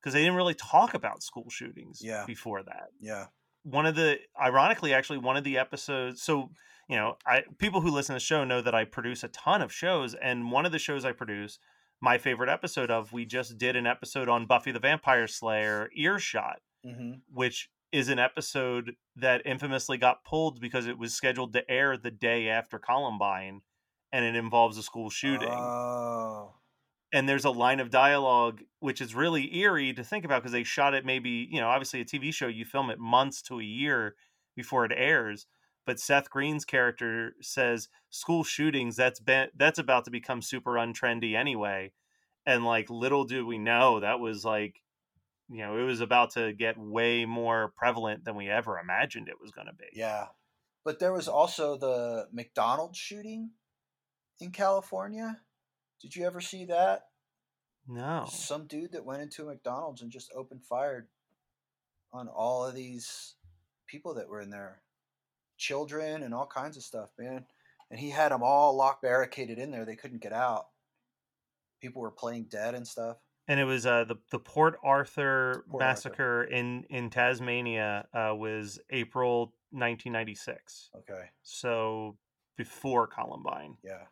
because 0.00 0.12
they 0.14 0.20
didn't 0.20 0.36
really 0.36 0.54
talk 0.54 0.94
about 0.94 1.22
school 1.22 1.50
shootings 1.50 2.00
Yeah. 2.02 2.24
before 2.26 2.62
that. 2.62 2.88
Yeah. 3.00 3.26
One 3.64 3.86
of 3.86 3.94
the 3.96 4.20
ironically, 4.40 4.92
actually, 4.94 5.18
one 5.18 5.36
of 5.36 5.44
the 5.44 5.58
episodes. 5.58 6.22
So 6.22 6.50
you 6.88 6.96
know, 6.96 7.16
I 7.26 7.44
people 7.58 7.80
who 7.80 7.90
listen 7.90 8.12
to 8.14 8.16
the 8.18 8.20
show 8.20 8.44
know 8.44 8.60
that 8.60 8.74
I 8.74 8.84
produce 8.84 9.24
a 9.24 9.28
ton 9.28 9.62
of 9.62 9.72
shows, 9.72 10.14
and 10.14 10.50
one 10.52 10.66
of 10.66 10.72
the 10.72 10.78
shows 10.78 11.04
I 11.04 11.12
produce. 11.12 11.58
My 12.00 12.18
favorite 12.18 12.50
episode 12.50 12.90
of 12.90 13.12
we 13.12 13.24
just 13.24 13.56
did 13.58 13.76
an 13.76 13.86
episode 13.86 14.28
on 14.28 14.46
Buffy 14.46 14.72
the 14.72 14.78
Vampire 14.78 15.26
Slayer 15.26 15.90
earshot 15.96 16.60
hmm 16.84 17.12
which 17.32 17.70
is 17.92 18.08
an 18.08 18.18
episode 18.18 18.96
that 19.16 19.46
infamously 19.46 19.96
got 19.96 20.24
pulled 20.24 20.60
because 20.60 20.86
it 20.86 20.98
was 20.98 21.14
scheduled 21.14 21.52
to 21.52 21.70
air 21.70 21.96
the 21.96 22.10
day 22.10 22.48
after 22.48 22.78
Columbine 22.78 23.62
and 24.12 24.24
it 24.24 24.34
involves 24.36 24.76
a 24.78 24.82
school 24.82 25.10
shooting. 25.10 25.48
Oh. 25.50 26.54
and 27.12 27.28
there's 27.28 27.44
a 27.44 27.50
line 27.50 27.80
of 27.80 27.90
dialogue 27.90 28.62
which 28.80 29.00
is 29.00 29.14
really 29.14 29.56
eerie 29.56 29.92
to 29.94 30.02
think 30.04 30.24
about 30.24 30.42
because 30.42 30.52
they 30.52 30.64
shot 30.64 30.94
it 30.94 31.04
maybe, 31.06 31.48
you 31.50 31.60
know, 31.60 31.68
obviously 31.68 32.00
a 32.00 32.04
TV 32.04 32.34
show, 32.34 32.48
you 32.48 32.64
film 32.64 32.90
it 32.90 32.98
months 32.98 33.40
to 33.42 33.60
a 33.60 33.64
year 33.64 34.16
before 34.56 34.84
it 34.84 34.92
airs. 34.94 35.46
But 35.86 36.00
Seth 36.00 36.30
Green's 36.30 36.64
character 36.64 37.34
says 37.40 37.88
school 38.10 38.44
shootings 38.44 38.96
that's 38.96 39.20
been 39.20 39.48
that's 39.56 39.78
about 39.78 40.04
to 40.06 40.10
become 40.10 40.42
super 40.42 40.72
untrendy 40.72 41.34
anyway. 41.34 41.92
And 42.46 42.64
like 42.64 42.90
little 42.90 43.24
do 43.24 43.46
we 43.46 43.58
know 43.58 44.00
that 44.00 44.20
was 44.20 44.44
like 44.44 44.80
you 45.50 45.58
know, 45.58 45.76
it 45.76 45.82
was 45.82 46.00
about 46.00 46.30
to 46.32 46.52
get 46.52 46.78
way 46.78 47.24
more 47.26 47.72
prevalent 47.76 48.24
than 48.24 48.34
we 48.34 48.48
ever 48.48 48.78
imagined 48.78 49.28
it 49.28 49.40
was 49.40 49.50
going 49.50 49.66
to 49.66 49.74
be. 49.74 49.84
Yeah. 49.92 50.26
But 50.84 50.98
there 50.98 51.12
was 51.12 51.28
also 51.28 51.76
the 51.76 52.28
McDonald's 52.32 52.98
shooting 52.98 53.50
in 54.40 54.50
California. 54.52 55.40
Did 56.00 56.16
you 56.16 56.26
ever 56.26 56.40
see 56.40 56.64
that? 56.66 57.06
No. 57.86 58.26
Some 58.30 58.66
dude 58.66 58.92
that 58.92 59.04
went 59.04 59.22
into 59.22 59.42
a 59.42 59.46
McDonald's 59.46 60.02
and 60.02 60.10
just 60.10 60.32
opened 60.34 60.64
fire 60.64 61.08
on 62.12 62.28
all 62.28 62.64
of 62.64 62.74
these 62.74 63.34
people 63.86 64.14
that 64.14 64.28
were 64.28 64.40
in 64.40 64.50
there, 64.50 64.80
children 65.56 66.22
and 66.22 66.34
all 66.34 66.46
kinds 66.46 66.76
of 66.76 66.82
stuff, 66.82 67.10
man. 67.18 67.44
And 67.90 68.00
he 68.00 68.10
had 68.10 68.32
them 68.32 68.42
all 68.42 68.74
locked, 68.76 69.02
barricaded 69.02 69.58
in 69.58 69.70
there. 69.70 69.84
They 69.84 69.96
couldn't 69.96 70.22
get 70.22 70.32
out. 70.32 70.66
People 71.80 72.02
were 72.02 72.10
playing 72.10 72.46
dead 72.50 72.74
and 72.74 72.86
stuff. 72.86 73.18
And 73.46 73.60
it 73.60 73.64
was 73.64 73.84
uh, 73.84 74.04
the 74.04 74.16
the 74.30 74.38
Port 74.38 74.78
Arthur 74.82 75.64
Port 75.68 75.82
Arthur. 75.82 76.08
massacre 76.08 76.44
in 76.44 76.84
in 76.88 77.10
Tasmania 77.10 78.06
uh, 78.14 78.34
was 78.34 78.78
April 78.88 79.54
1996. 79.70 80.90
Okay. 80.96 81.24
So 81.42 82.16
before 82.56 83.06
Columbine. 83.06 83.76
Yeah. 83.84 84.04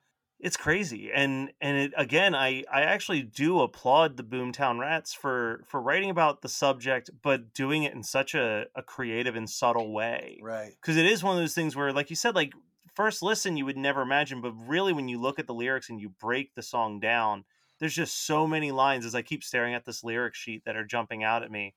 It's 0.43 0.57
crazy. 0.57 1.11
And 1.15 1.53
and 1.61 1.77
it 1.77 1.93
again 1.97 2.35
I 2.35 2.65
I 2.71 2.83
actually 2.83 3.23
do 3.23 3.61
applaud 3.61 4.17
the 4.17 4.25
Boomtown 4.25 4.81
Rats 4.81 5.15
for 5.15 5.63
for 5.67 5.81
writing 5.81 6.11
about 6.11 6.43
the 6.43 6.49
subject 6.49 7.11
but 7.23 7.55
doing 7.55 7.85
it 7.85 7.95
in 7.95 8.03
such 8.03 8.35
a, 8.35 8.67
a 8.75 8.83
creative 8.83 9.37
and 9.37 9.49
subtle 9.49 9.93
way. 9.93 10.41
Right. 10.43 10.73
Because 10.81 10.97
it 10.97 11.07
is 11.07 11.23
one 11.23 11.37
of 11.37 11.41
those 11.41 11.55
things 11.55 11.77
where 11.77 11.93
like 11.93 12.11
you 12.11 12.17
said 12.17 12.35
like 12.35 12.53
first 12.95 13.23
listen 13.23 13.57
you 13.57 13.65
would 13.65 13.77
never 13.77 14.03
imagine 14.03 14.43
but 14.43 14.53
really 14.67 14.93
when 14.93 15.09
you 15.09 15.19
look 15.19 15.39
at 15.39 15.47
the 15.47 15.55
lyrics 15.55 15.89
and 15.89 16.01
you 16.01 16.09
break 16.09 16.55
the 16.55 16.63
song 16.63 16.99
down 17.01 17.45
there's 17.83 17.95
just 17.95 18.27
so 18.27 18.47
many 18.47 18.71
lines 18.71 19.05
as 19.05 19.15
I 19.17 19.23
keep 19.23 19.43
staring 19.43 19.75
at 19.75 19.85
this 19.85 20.05
lyric 20.05 20.37
sheet 20.37 20.65
that 20.65 20.77
are 20.77 20.85
jumping 20.85 21.25
out 21.25 21.43
at 21.43 21.51
me. 21.51 21.75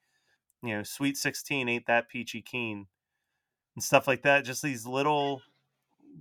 You 0.61 0.77
know, 0.77 0.83
sweet 0.83 1.17
16 1.17 1.67
ain't 1.67 1.87
that 1.87 2.09
peachy 2.09 2.43
keen 2.43 2.85
and 3.75 3.83
stuff 3.83 4.07
like 4.07 4.21
that. 4.21 4.45
Just 4.45 4.61
these 4.61 4.85
little 4.85 5.41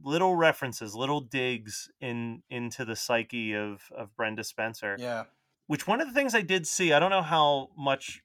little 0.05 0.37
references, 0.37 0.95
little 0.95 1.21
digs 1.21 1.91
in 2.01 2.43
into 2.51 2.85
the 2.85 2.95
psyche 2.97 3.55
of 3.55 3.83
of 3.97 4.15
Brenda 4.17 4.45
Spencer. 4.45 4.97
Yeah. 4.99 5.25
Which 5.67 5.87
one 5.87 6.01
of 6.01 6.07
the 6.07 6.13
things 6.15 6.35
I 6.35 6.43
did 6.43 6.67
see, 6.67 6.93
I 6.93 6.99
don't 6.99 7.11
know 7.11 7.23
how 7.23 7.71
much 7.77 8.23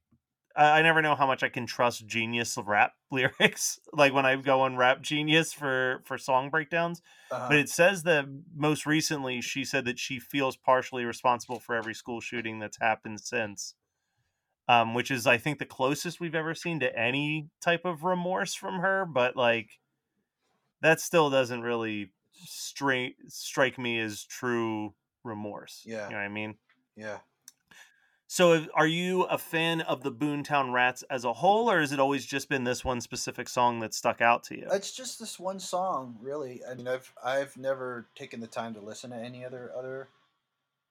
I, 0.55 0.79
I 0.79 0.81
never 0.81 1.01
know 1.01 1.15
how 1.15 1.25
much 1.25 1.41
I 1.41 1.47
can 1.49 1.65
trust 1.65 2.05
Genius 2.05 2.57
rap 2.63 2.93
lyrics. 3.11 3.79
like 3.93 4.13
when 4.13 4.25
I 4.25 4.35
go 4.35 4.61
on 4.61 4.75
Rap 4.75 5.01
Genius 5.01 5.53
for 5.53 6.01
for 6.05 6.17
song 6.17 6.49
breakdowns, 6.49 7.01
Uh-huh. 7.31 7.47
but 7.49 7.57
it 7.57 7.69
says 7.69 8.03
that 8.03 8.25
most 8.55 8.85
recently 8.85 9.39
she 9.41 9.63
said 9.63 9.85
that 9.85 9.99
she 9.99 10.19
feels 10.19 10.57
partially 10.57 11.05
responsible 11.05 11.59
for 11.59 11.75
every 11.75 11.93
school 11.93 12.19
shooting 12.19 12.59
that's 12.59 12.79
happened 12.79 13.21
since. 13.21 13.75
Um, 14.67 14.93
which 14.93 15.09
is 15.09 15.25
I 15.25 15.37
think 15.39 15.57
the 15.57 15.65
closest 15.65 16.19
we've 16.19 16.35
ever 16.35 16.53
seen 16.53 16.79
to 16.81 16.95
any 16.95 17.49
type 17.59 17.85
of 17.85 18.03
remorse 18.03 18.53
from 18.53 18.81
her, 18.81 19.03
but 19.03 19.35
like 19.35 19.79
that 20.81 20.99
still 20.99 21.29
doesn't 21.29 21.61
really 21.61 22.11
straight 22.33 23.15
strike 23.27 23.77
me 23.77 23.99
as 23.99 24.23
true 24.23 24.93
remorse. 25.23 25.83
Yeah. 25.85 26.05
You 26.05 26.11
know 26.11 26.17
what 26.17 26.25
I 26.25 26.29
mean? 26.29 26.57
yeah. 26.95 27.19
So, 28.31 28.53
if- 28.53 28.67
are 28.75 28.85
you 28.87 29.23
a 29.23 29.39
fan 29.39 29.81
of 29.81 30.03
the 30.03 30.11
Boomtown 30.11 30.71
Rats 30.71 31.03
as 31.09 31.25
a 31.25 31.33
whole, 31.33 31.69
or 31.71 31.79
has 31.79 31.91
it 31.91 31.99
always 31.99 32.25
just 32.27 32.47
been 32.47 32.63
this 32.63 32.85
one 32.85 33.01
specific 33.01 33.49
song 33.49 33.79
that 33.79 33.93
stuck 33.95 34.21
out 34.21 34.43
to 34.43 34.55
you? 34.57 34.67
It's 34.71 34.95
just 34.95 35.19
this 35.19 35.39
one 35.39 35.59
song, 35.59 36.15
really. 36.21 36.61
I 36.63 36.75
mean, 36.75 36.87
I've 36.87 37.11
I've 37.23 37.57
never 37.57 38.07
taken 38.15 38.39
the 38.39 38.47
time 38.47 38.75
to 38.75 38.81
listen 38.81 39.09
to 39.09 39.15
any 39.17 39.43
other 39.43 39.71
other 39.75 40.09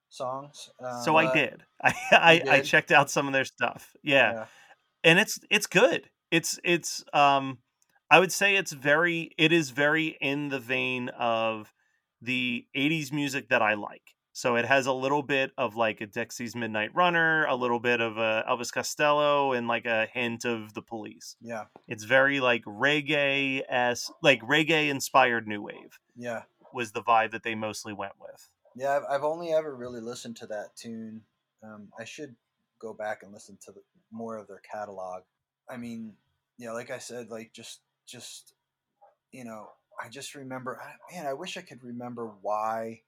songs. 0.09 0.70
Um, 0.81 1.03
so 1.03 1.16
I 1.16 1.33
did. 1.33 1.62
I 1.83 1.92
I, 2.11 2.42
I 2.57 2.61
checked 2.61 2.90
out 2.90 3.09
some 3.11 3.27
of 3.29 3.33
their 3.33 3.44
stuff. 3.44 3.94
Yeah. 4.03 4.33
Yeah. 4.33 4.46
and 5.05 5.18
it's 5.20 5.38
it's 5.51 5.66
good. 5.68 6.11
It's 6.33 6.59
it's 6.64 7.05
um, 7.12 7.59
I 8.11 8.18
would 8.21 8.33
say 8.33 8.57
it's 8.57 8.73
very 8.73 9.33
it 9.37 9.53
is 9.53 9.71
very 9.71 10.16
in 10.21 10.49
the 10.49 10.59
vein 10.59 11.09
of 11.11 11.73
the 12.23 12.66
'80s 12.77 13.12
music 13.12 13.49
that 13.49 13.62
I 13.62 13.75
like. 13.75 14.14
So 14.33 14.55
it 14.55 14.66
has 14.66 14.87
a 14.87 14.92
little 14.92 15.23
bit 15.25 15.51
of 15.59 15.75
like 15.75 16.01
a 16.01 16.07
Dexys 16.07 16.55
Midnight 16.55 16.94
Runner, 16.94 17.44
a 17.47 17.57
little 17.57 17.81
bit 17.81 18.01
of 18.01 18.18
a 18.18 18.44
Elvis 18.49 18.73
Costello, 18.73 19.53
and 19.53 19.66
like 19.66 19.85
a 19.85 20.07
hint 20.12 20.44
of 20.44 20.75
the 20.75 20.83
Police. 20.83 21.35
Yeah. 21.42 21.64
It's 21.88 22.05
very 22.05 22.38
like 22.38 22.62
reggae 22.64 23.62
s 23.68 24.11
like 24.23 24.40
reggae 24.42 24.88
inspired 24.90 25.49
new 25.49 25.61
wave 25.61 25.99
Yeah. 26.16 26.42
was 26.73 26.92
the 26.92 27.03
vibe 27.03 27.33
that 27.33 27.42
they 27.42 27.57
mostly 27.57 27.92
went 27.92 28.12
with. 28.21 28.49
Yeah, 28.77 28.97
I've, 28.97 29.03
I've 29.11 29.25
only 29.25 29.53
ever 29.53 29.75
really 29.75 30.01
listened 30.01 30.37
to 30.37 30.47
that 30.47 30.77
tune. 30.77 31.23
Um, 31.64 31.88
I 31.99 32.05
should 32.05 32.37
go 32.81 32.94
back 32.94 33.25
and 33.25 33.33
listen 33.33 33.59
to 33.64 33.73
the, 33.73 33.81
more 34.12 34.37
of 34.37 34.47
their 34.47 34.62
catalog. 34.73 35.23
I 35.68 35.77
mean, 35.79 36.12
yeah, 36.59 36.71
like 36.71 36.92
I 36.92 36.99
said, 36.99 37.29
like 37.29 37.53
just 37.53 37.81
just 38.09 38.55
you 39.31 39.44
know, 39.44 39.68
I 40.03 40.09
just 40.09 40.35
remember, 40.35 40.81
man, 41.12 41.27
I 41.27 41.35
wish 41.35 41.57
I 41.57 41.62
could 41.62 41.83
remember 41.85 42.33
why 42.40 43.03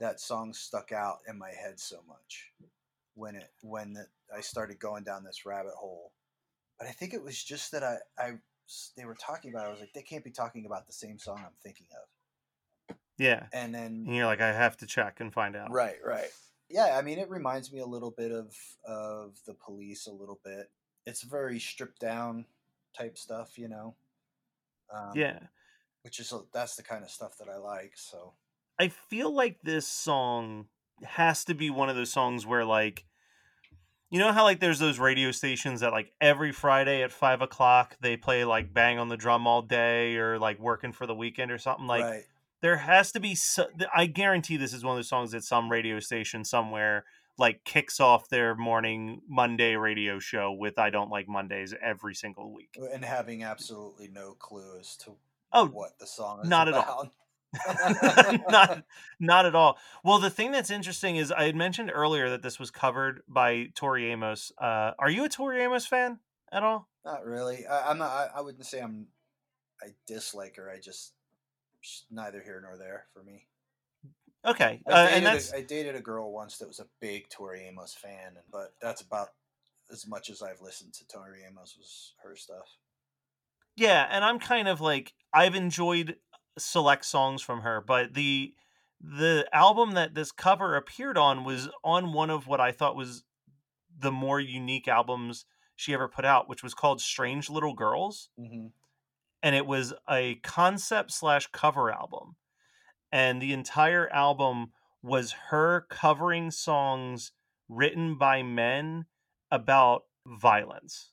that 0.00 0.20
song 0.20 0.52
stuck 0.52 0.92
out 0.92 1.18
in 1.28 1.38
my 1.38 1.50
head 1.50 1.80
so 1.80 1.96
much 2.06 2.52
when 3.14 3.34
it 3.34 3.50
when 3.62 3.96
it, 3.96 4.06
I 4.34 4.40
started 4.40 4.78
going 4.78 5.04
down 5.04 5.24
this 5.24 5.46
rabbit 5.46 5.74
hole. 5.76 6.12
But 6.78 6.88
I 6.88 6.92
think 6.92 7.14
it 7.14 7.24
was 7.24 7.42
just 7.42 7.72
that 7.72 7.82
I, 7.82 7.96
I 8.18 8.32
they 8.96 9.04
were 9.04 9.14
talking 9.14 9.52
about. 9.52 9.64
It. 9.64 9.68
I 9.68 9.70
was 9.70 9.80
like, 9.80 9.94
they 9.94 10.02
can't 10.02 10.24
be 10.24 10.30
talking 10.30 10.66
about 10.66 10.86
the 10.86 10.92
same 10.92 11.18
song 11.18 11.42
I'm 11.44 11.52
thinking 11.62 11.86
of. 11.92 12.96
Yeah. 13.18 13.46
And 13.52 13.74
then 13.74 14.04
And 14.06 14.14
you're 14.14 14.26
like, 14.26 14.42
I 14.42 14.52
have 14.52 14.76
to 14.78 14.86
check 14.86 15.20
and 15.20 15.32
find 15.32 15.56
out. 15.56 15.70
Right, 15.70 15.96
right. 16.04 16.28
Yeah, 16.68 16.96
I 16.98 17.02
mean, 17.02 17.18
it 17.18 17.30
reminds 17.30 17.72
me 17.72 17.80
a 17.80 17.86
little 17.86 18.10
bit 18.10 18.32
of 18.32 18.54
of 18.86 19.38
the 19.46 19.54
police, 19.54 20.06
a 20.06 20.12
little 20.12 20.40
bit. 20.44 20.70
It's 21.06 21.22
very 21.22 21.58
stripped 21.58 22.00
down 22.00 22.44
type 22.96 23.18
stuff, 23.18 23.58
you 23.58 23.68
know. 23.68 23.96
Um, 24.92 25.12
Yeah. 25.14 25.38
which 26.02 26.20
is 26.20 26.32
that's 26.52 26.76
the 26.76 26.82
kind 26.82 27.02
of 27.02 27.10
stuff 27.10 27.36
that 27.38 27.48
I 27.48 27.56
like. 27.56 27.92
So 27.96 28.34
I 28.78 28.88
feel 28.88 29.30
like 29.32 29.58
this 29.62 29.86
song 29.86 30.66
has 31.02 31.44
to 31.46 31.54
be 31.54 31.70
one 31.70 31.88
of 31.88 31.96
those 31.96 32.12
songs 32.12 32.46
where 32.46 32.64
like 32.64 33.04
you 34.10 34.20
know 34.20 34.32
how 34.32 34.44
like 34.44 34.60
there's 34.60 34.78
those 34.78 34.98
radio 34.98 35.32
stations 35.32 35.80
that 35.80 35.92
like 35.92 36.12
every 36.20 36.52
Friday 36.52 37.02
at 37.02 37.12
five 37.12 37.42
o'clock 37.42 37.96
they 38.00 38.16
play 38.16 38.44
like 38.44 38.72
bang 38.72 38.98
on 38.98 39.08
the 39.08 39.16
drum 39.16 39.46
all 39.46 39.62
day 39.62 40.16
or 40.16 40.38
like 40.38 40.58
working 40.60 40.92
for 40.92 41.06
the 41.06 41.14
weekend 41.14 41.50
or 41.50 41.58
something 41.58 41.86
like 41.86 42.04
right, 42.04 42.24
there 42.62 42.76
has 42.76 43.12
to 43.12 43.20
be 43.20 43.34
so, 43.34 43.66
I 43.94 44.06
guarantee 44.06 44.56
this 44.56 44.72
is 44.72 44.84
one 44.84 44.92
of 44.92 44.98
those 44.98 45.08
songs 45.08 45.32
that 45.32 45.42
some 45.44 45.70
radio 45.70 45.98
station 46.00 46.44
somewhere 46.44 47.04
like 47.38 47.64
kicks 47.64 48.00
off 48.00 48.28
their 48.28 48.54
morning 48.54 49.20
Monday 49.28 49.76
radio 49.76 50.18
show 50.18 50.52
with 50.52 50.78
I 50.78 50.90
don't 50.90 51.10
like 51.10 51.28
Mondays 51.28 51.74
every 51.82 52.14
single 52.14 52.52
week. 52.52 52.76
and 52.92 53.04
having 53.04 53.42
absolutely 53.42 54.08
no 54.08 54.32
clue 54.32 54.78
as 54.80 54.96
to 54.98 55.12
Oh, 55.52 55.66
what 55.68 55.98
the 55.98 56.06
song 56.06 56.40
is 56.42 56.48
not 56.48 56.68
at 56.68 56.74
all. 56.74 57.10
not 58.50 58.84
not 59.20 59.46
at 59.46 59.54
all. 59.54 59.78
Well, 60.04 60.18
the 60.18 60.30
thing 60.30 60.50
that's 60.52 60.70
interesting 60.70 61.16
is 61.16 61.32
I 61.32 61.44
had 61.44 61.56
mentioned 61.56 61.90
earlier 61.94 62.30
that 62.30 62.42
this 62.42 62.58
was 62.58 62.70
covered 62.70 63.22
by 63.28 63.68
Tori 63.74 64.10
Amos. 64.10 64.52
Uh, 64.58 64.92
are 64.98 65.08
you 65.10 65.24
a 65.24 65.28
Tori 65.28 65.62
Amos 65.62 65.86
fan 65.86 66.18
at 66.52 66.62
all? 66.62 66.88
Not 67.04 67.24
really. 67.24 67.66
I, 67.66 67.90
I'm 67.90 67.98
not. 67.98 68.10
I, 68.10 68.28
I 68.38 68.40
wouldn't 68.40 68.66
say 68.66 68.80
I'm. 68.80 69.06
I 69.80 69.88
dislike 70.06 70.56
her. 70.56 70.70
I 70.70 70.80
just 70.80 71.12
neither 72.10 72.42
here 72.42 72.60
nor 72.60 72.76
there 72.76 73.06
for 73.14 73.22
me. 73.22 73.46
Okay, 74.46 74.80
I 74.86 74.90
uh, 74.90 75.04
dated, 75.06 75.16
and 75.16 75.26
that's 75.26 75.52
a, 75.52 75.56
I 75.56 75.62
dated 75.62 75.96
a 75.96 76.00
girl 76.00 76.30
once 76.30 76.58
that 76.58 76.68
was 76.68 76.78
a 76.78 76.86
big 77.00 77.28
Tori 77.28 77.66
Amos 77.66 77.94
fan, 77.94 78.28
and 78.28 78.44
but 78.52 78.74
that's 78.80 79.00
about 79.00 79.30
as 79.90 80.06
much 80.06 80.30
as 80.30 80.40
I've 80.42 80.60
listened 80.60 80.92
to 80.94 81.06
Tori 81.08 81.40
Amos 81.48 81.76
was 81.76 82.12
her 82.22 82.36
stuff. 82.36 82.76
yeah, 83.76 84.06
and 84.10 84.24
I'm 84.24 84.38
kind 84.38 84.68
of 84.68 84.80
like 84.80 85.14
I've 85.32 85.54
enjoyed 85.54 86.16
select 86.58 87.04
songs 87.04 87.42
from 87.42 87.62
her, 87.62 87.80
but 87.80 88.14
the 88.14 88.54
the 89.00 89.46
album 89.52 89.92
that 89.92 90.14
this 90.14 90.32
cover 90.32 90.76
appeared 90.76 91.18
on 91.18 91.44
was 91.44 91.68
on 91.84 92.12
one 92.12 92.30
of 92.30 92.46
what 92.46 92.60
I 92.60 92.72
thought 92.72 92.96
was 92.96 93.24
the 93.98 94.12
more 94.12 94.40
unique 94.40 94.88
albums 94.88 95.44
she 95.74 95.92
ever 95.92 96.08
put 96.08 96.24
out, 96.24 96.48
which 96.48 96.62
was 96.62 96.72
called 96.72 97.00
Strange 97.00 97.50
Little 97.50 97.74
Girls. 97.74 98.30
Mm-hmm. 98.40 98.68
and 99.42 99.54
it 99.54 99.66
was 99.66 99.92
a 100.08 100.36
concept 100.36 101.12
slash 101.12 101.48
cover 101.52 101.90
album 101.92 102.36
and 103.12 103.40
the 103.40 103.52
entire 103.52 104.08
album 104.12 104.72
was 105.02 105.32
her 105.50 105.86
covering 105.88 106.50
songs 106.50 107.32
written 107.68 108.16
by 108.16 108.42
men 108.42 109.06
about 109.50 110.02
violence 110.26 111.12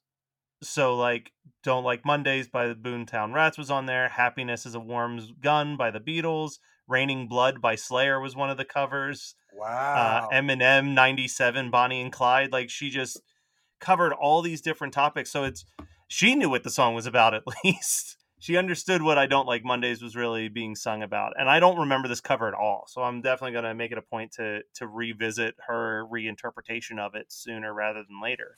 so 0.61 0.95
like 0.95 1.31
don't 1.63 1.83
like 1.83 2.05
mondays 2.05 2.47
by 2.47 2.67
the 2.67 2.75
boomtown 2.75 3.33
rats 3.33 3.57
was 3.57 3.69
on 3.69 3.85
there 3.85 4.09
happiness 4.09 4.65
is 4.65 4.75
a 4.75 4.79
warm 4.79 5.19
gun 5.41 5.75
by 5.77 5.91
the 5.91 5.99
beatles 5.99 6.53
raining 6.87 7.27
blood 7.27 7.61
by 7.61 7.75
slayer 7.75 8.19
was 8.19 8.35
one 8.35 8.49
of 8.49 8.57
the 8.57 8.65
covers 8.65 9.35
Wow. 9.55 9.67
uh, 9.67 10.21
Wow. 10.23 10.29
Eminem 10.33 10.93
97 10.93 11.69
Bonnie 11.69 12.01
and 12.01 12.11
Clyde 12.11 12.51
like 12.51 12.69
she 12.71 12.89
just 12.89 13.21
covered 13.79 14.13
all 14.13 14.41
these 14.41 14.61
different 14.61 14.93
topics 14.93 15.29
so 15.31 15.43
it's 15.43 15.63
she 16.07 16.33
knew 16.35 16.49
what 16.49 16.63
the 16.63 16.69
song 16.71 16.95
was 16.95 17.05
about 17.05 17.33
at 17.35 17.43
least 17.63 18.17
she 18.43 18.57
understood 18.57 19.01
what 19.01 19.17
I 19.17 19.25
don't 19.25 19.47
like 19.47 19.63
Mondays 19.63 20.01
was 20.01 20.17
really 20.17 20.49
being 20.49 20.75
sung 20.75 21.01
about 21.01 21.33
and 21.39 21.49
I 21.49 21.59
don't 21.59 21.79
remember 21.79 22.07
this 22.07 22.21
cover 22.21 22.47
at 22.47 22.53
all 22.53 22.85
so 22.87 23.01
I'm 23.01 23.21
definitely 23.21 23.53
going 23.53 23.63
to 23.63 23.73
make 23.73 23.91
it 23.91 23.97
a 23.97 24.01
point 24.01 24.33
to 24.33 24.61
to 24.75 24.87
revisit 24.87 25.55
her 25.67 26.05
reinterpretation 26.11 26.99
of 26.99 27.15
it 27.15 27.31
sooner 27.31 27.73
rather 27.73 28.03
than 28.03 28.21
later 28.21 28.57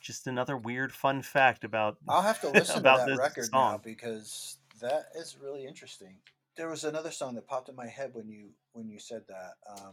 just 0.00 0.26
another 0.26 0.56
weird 0.56 0.92
fun 0.92 1.20
fact 1.20 1.64
about 1.64 1.98
I'll 2.08 2.22
have 2.22 2.40
to 2.40 2.50
listen 2.50 2.74
to 2.74 2.80
about 2.80 3.00
that 3.00 3.08
this 3.08 3.18
record 3.18 3.48
now 3.52 3.72
song. 3.72 3.80
because 3.84 4.58
that 4.80 5.06
is 5.14 5.36
really 5.40 5.66
interesting. 5.66 6.16
There 6.56 6.68
was 6.68 6.84
another 6.84 7.10
song 7.10 7.34
that 7.34 7.46
popped 7.46 7.68
in 7.68 7.76
my 7.76 7.86
head 7.86 8.10
when 8.12 8.28
you 8.28 8.50
when 8.72 8.88
you 8.88 8.98
said 8.98 9.22
that. 9.28 9.54
Um, 9.68 9.92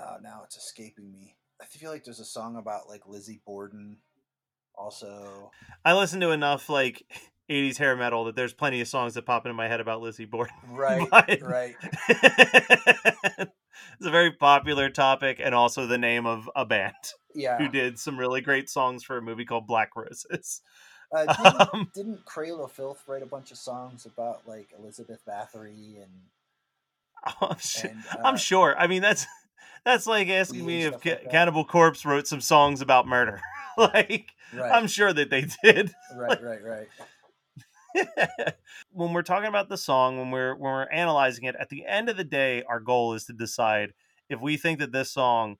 uh, 0.00 0.16
now 0.22 0.42
it's 0.44 0.56
escaping 0.56 1.12
me. 1.12 1.36
I 1.60 1.66
feel 1.66 1.90
like 1.90 2.04
there's 2.04 2.20
a 2.20 2.24
song 2.24 2.56
about 2.56 2.88
like 2.88 3.06
Lizzie 3.06 3.40
Borden. 3.44 3.98
Also, 4.74 5.50
I 5.84 5.94
listen 5.94 6.20
to 6.20 6.30
enough 6.30 6.68
like 6.68 7.04
80s 7.50 7.76
hair 7.78 7.96
metal 7.96 8.24
that 8.24 8.36
there's 8.36 8.52
plenty 8.52 8.80
of 8.80 8.88
songs 8.88 9.14
that 9.14 9.26
pop 9.26 9.44
into 9.44 9.54
my 9.54 9.66
head 9.68 9.80
about 9.80 10.00
Lizzie 10.00 10.24
Borden 10.24 10.54
right, 10.70 11.08
But- 11.10 11.40
right. 11.42 11.74
it's 12.08 14.06
a 14.06 14.10
very 14.10 14.32
popular 14.32 14.88
topic 14.90 15.40
and 15.42 15.54
also 15.54 15.86
the 15.86 15.98
name 15.98 16.26
of 16.26 16.48
a 16.54 16.64
band 16.64 16.94
Yeah. 17.34 17.58
who 17.58 17.68
did 17.68 17.98
some 17.98 18.18
really 18.18 18.40
great 18.40 18.68
songs 18.70 19.02
for 19.04 19.16
a 19.18 19.22
movie 19.22 19.44
called 19.44 19.66
Black 19.66 19.90
Roses. 19.96 20.62
Uh, 21.14 21.26
didn't, 21.42 21.74
Um, 21.74 21.90
didn't 21.94 22.24
Cradle 22.24 22.64
of 22.64 22.72
Filth 22.72 23.02
write 23.06 23.22
a 23.22 23.26
bunch 23.26 23.50
of 23.50 23.58
songs 23.58 24.06
about 24.06 24.46
like 24.46 24.68
Elizabeth 24.78 25.20
Bathory 25.28 26.02
and 26.02 26.12
I'm, 27.40 27.58
su- 27.58 27.88
And, 27.88 28.02
I'm 28.24 28.34
uh, 28.34 28.38
sure. 28.38 28.74
I 28.78 28.86
mean, 28.86 29.02
that's 29.02 29.26
that's 29.84 30.06
like 30.06 30.28
asking 30.28 30.64
me 30.64 30.84
if 30.84 31.00
Ca- 31.02 31.10
like. 31.22 31.30
Cannibal 31.30 31.64
Corpse 31.64 32.04
wrote 32.06 32.26
some 32.26 32.40
songs 32.40 32.80
about 32.80 33.06
murder. 33.06 33.40
like, 33.76 34.26
right, 34.54 34.72
I'm 34.72 34.86
sure 34.86 35.12
that 35.12 35.30
they 35.30 35.46
did. 35.64 35.90
right, 36.16 36.42
right, 36.42 36.62
right. 36.64 36.88
when 38.92 39.12
we're 39.12 39.22
talking 39.22 39.48
about 39.48 39.68
the 39.68 39.76
song, 39.76 40.18
when 40.18 40.30
we're 40.30 40.54
when 40.54 40.72
we're 40.72 40.90
analyzing 40.90 41.44
it, 41.44 41.56
at 41.58 41.68
the 41.68 41.86
end 41.86 42.08
of 42.08 42.16
the 42.16 42.24
day, 42.24 42.62
our 42.64 42.80
goal 42.80 43.14
is 43.14 43.24
to 43.24 43.32
decide 43.32 43.92
if 44.28 44.40
we 44.40 44.56
think 44.56 44.78
that 44.78 44.92
this 44.92 45.10
song 45.10 45.56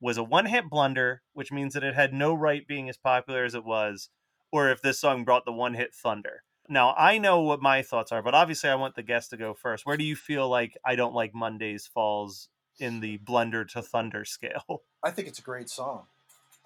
was 0.00 0.16
a 0.16 0.24
one-hit 0.24 0.68
blunder, 0.70 1.22
which 1.32 1.52
means 1.52 1.74
that 1.74 1.82
it 1.82 1.94
had 1.94 2.12
no 2.12 2.34
right 2.34 2.66
being 2.66 2.88
as 2.88 2.96
popular 2.96 3.44
as 3.44 3.54
it 3.54 3.64
was, 3.64 4.10
or 4.52 4.70
if 4.70 4.80
this 4.80 5.00
song 5.00 5.24
brought 5.24 5.44
the 5.44 5.52
one-hit 5.52 5.94
thunder. 5.94 6.42
Now, 6.68 6.94
I 6.96 7.18
know 7.18 7.40
what 7.40 7.62
my 7.62 7.82
thoughts 7.82 8.12
are, 8.12 8.22
but 8.22 8.34
obviously 8.34 8.68
I 8.68 8.74
want 8.74 8.94
the 8.94 9.02
guest 9.02 9.30
to 9.30 9.36
go 9.36 9.54
first. 9.54 9.86
Where 9.86 9.96
do 9.96 10.04
you 10.04 10.14
feel 10.14 10.48
like 10.48 10.76
I 10.84 10.96
don't 10.96 11.14
like 11.14 11.34
Mondays 11.34 11.86
falls 11.86 12.48
in 12.78 13.00
the 13.00 13.16
blunder 13.16 13.64
to 13.64 13.82
thunder 13.82 14.24
scale? 14.24 14.82
I 15.02 15.10
think 15.10 15.28
it's 15.28 15.38
a 15.38 15.42
great 15.42 15.70
song. 15.70 16.04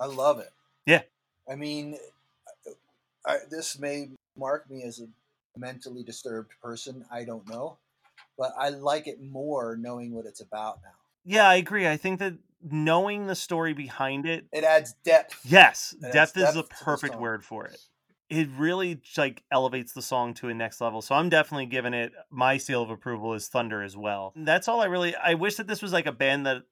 I 0.01 0.07
love 0.07 0.41
it. 0.41 0.51
Yeah. 0.87 1.03
I 1.49 1.55
mean, 1.55 1.99
I, 3.25 3.39
this 3.49 3.79
may 3.79 4.09
mark 4.37 4.71
me 4.71 4.83
as 4.85 5.01
a 5.01 5.07
mentally 5.59 6.03
disturbed 6.03 6.53
person. 6.63 7.05
I 7.11 7.25
don't 7.25 7.49
know, 7.49 7.79
but 8.39 8.53
I 8.59 8.71
like 8.71 9.07
it 9.07 9.21
more 9.23 9.77
knowing 9.77 10.13
what 10.15 10.27
it's 10.27 10.41
about 10.41 10.81
now. 10.83 10.91
Yeah, 11.25 11.49
I 11.49 11.57
agree. 11.57 11.87
I 11.87 11.97
think 11.97 12.19
that 12.19 12.35
knowing 12.63 13.27
the 13.27 13.35
story 13.35 13.75
behind 13.75 14.27
it, 14.27 14.47
It 14.53 14.65
adds 14.65 14.95
depth. 15.05 15.41
yes, 15.45 15.95
It 16.03 16.13
depth 16.13 16.37
is 16.37 16.55
the 16.55 16.63
depth 16.63 16.69
the 16.69 16.85
perfect 16.85 17.15
song. 17.15 17.23
word 17.23 17.45
for 17.45 17.67
it. 17.67 17.79
It 18.31 18.49
really 18.57 19.03
like 19.19 19.43
elevates 19.51 19.93
the 19.93 20.01
song 20.01 20.33
to 20.35 20.49
a 20.49 20.55
next 20.55 20.81
level. 20.81 21.03
So 21.03 21.15
I'm 21.15 21.29
definitely 21.29 21.67
giving 21.67 21.93
it 21.93 22.13
my 22.31 22.57
seal 22.57 22.83
of 22.83 22.89
approval 22.91 23.35
is 23.35 23.47
Thunder 23.49 23.83
as 23.83 23.95
well. 23.97 24.33
That's 24.35 24.69
all 24.69 24.81
I 24.81 24.87
really 24.87 25.15
I 25.15 25.35
wish 25.35 25.57
that 25.57 25.67
this 25.67 25.83
was 25.83 25.93
like 25.93 26.07
a 26.07 26.13
band 26.13 26.47
that 26.47 26.63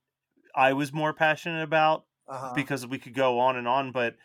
I 0.54 0.72
was 0.72 0.92
more 0.92 1.12
passionate 1.12 1.62
about 1.62 2.06
Uh-huh. 2.28 2.52
because 2.54 2.86
we 2.86 2.98
could 2.98 3.14
go 3.14 3.38
on 3.40 3.56
and 3.56 3.68
on. 3.68 3.92
But 3.92 4.16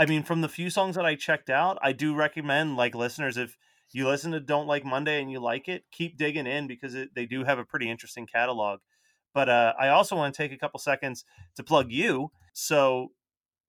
I 0.00 0.06
mean, 0.06 0.22
from 0.22 0.40
the 0.40 0.48
few 0.48 0.70
songs 0.70 0.96
that 0.96 1.04
I 1.04 1.14
checked 1.14 1.50
out, 1.50 1.76
I 1.82 1.92
do 1.92 2.14
recommend 2.14 2.78
like 2.78 2.94
listeners 2.94 3.36
if 3.36 3.58
you 3.92 4.08
listen 4.08 4.32
to 4.32 4.40
Don't 4.40 4.66
Like 4.66 4.82
Monday 4.82 5.20
and 5.20 5.30
you 5.30 5.40
like 5.40 5.68
it, 5.68 5.84
keep 5.92 6.16
digging 6.16 6.46
in 6.46 6.66
because 6.66 6.94
it, 6.94 7.10
they 7.14 7.26
do 7.26 7.44
have 7.44 7.58
a 7.58 7.66
pretty 7.66 7.90
interesting 7.90 8.26
catalog. 8.26 8.80
But 9.34 9.50
uh, 9.50 9.74
I 9.78 9.88
also 9.88 10.16
want 10.16 10.34
to 10.34 10.42
take 10.42 10.52
a 10.52 10.58
couple 10.58 10.80
seconds 10.80 11.26
to 11.56 11.62
plug 11.62 11.92
you. 11.92 12.30
So 12.54 13.08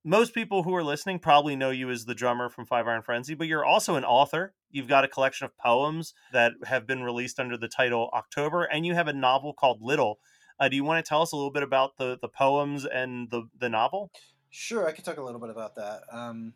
most 0.05 0.33
people 0.33 0.63
who 0.63 0.73
are 0.73 0.85
listening 0.85 1.19
probably 1.19 1.57
know 1.57 1.69
you 1.69 1.89
as 1.89 2.05
the 2.05 2.15
drummer 2.15 2.47
from 2.47 2.65
Five 2.65 2.87
Iron 2.87 3.01
Frenzy, 3.01 3.33
but 3.33 3.47
you're 3.47 3.65
also 3.65 3.95
an 3.95 4.05
author. 4.05 4.53
You've 4.69 4.87
got 4.87 5.03
a 5.03 5.09
collection 5.09 5.43
of 5.43 5.57
poems 5.57 6.13
that 6.31 6.53
have 6.63 6.87
been 6.87 7.03
released 7.03 7.41
under 7.41 7.57
the 7.57 7.67
title 7.67 8.09
October, 8.13 8.63
and 8.63 8.85
you 8.85 8.93
have 8.93 9.09
a 9.09 9.13
novel 9.13 9.51
called 9.53 9.81
Little. 9.81 10.19
Uh, 10.61 10.69
do 10.69 10.77
you 10.77 10.85
want 10.85 11.03
to 11.03 11.09
tell 11.09 11.23
us 11.23 11.33
a 11.33 11.35
little 11.35 11.51
bit 11.51 11.63
about 11.63 11.97
the 11.97 12.17
the 12.21 12.29
poems 12.29 12.85
and 12.85 13.29
the 13.31 13.49
the 13.59 13.67
novel? 13.67 14.11
Sure, 14.51 14.85
I 14.87 14.91
could 14.91 15.05
talk 15.05 15.17
a 15.17 15.23
little 15.23 15.39
bit 15.39 15.49
about 15.49 15.75
that. 15.75 16.03
Um, 16.11 16.53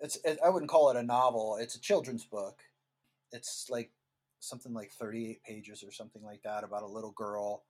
it's 0.00 0.16
it, 0.24 0.38
I 0.44 0.48
wouldn't 0.48 0.70
call 0.70 0.90
it 0.90 0.96
a 0.96 1.02
novel. 1.02 1.58
It's 1.60 1.74
a 1.76 1.80
children's 1.80 2.24
book. 2.24 2.60
It's 3.30 3.68
like 3.70 3.90
something 4.40 4.72
like 4.72 4.90
38 4.92 5.42
pages 5.44 5.84
or 5.84 5.92
something 5.92 6.22
like 6.24 6.42
that 6.42 6.64
about 6.64 6.82
a 6.82 6.86
little 6.86 7.12
girl 7.12 7.64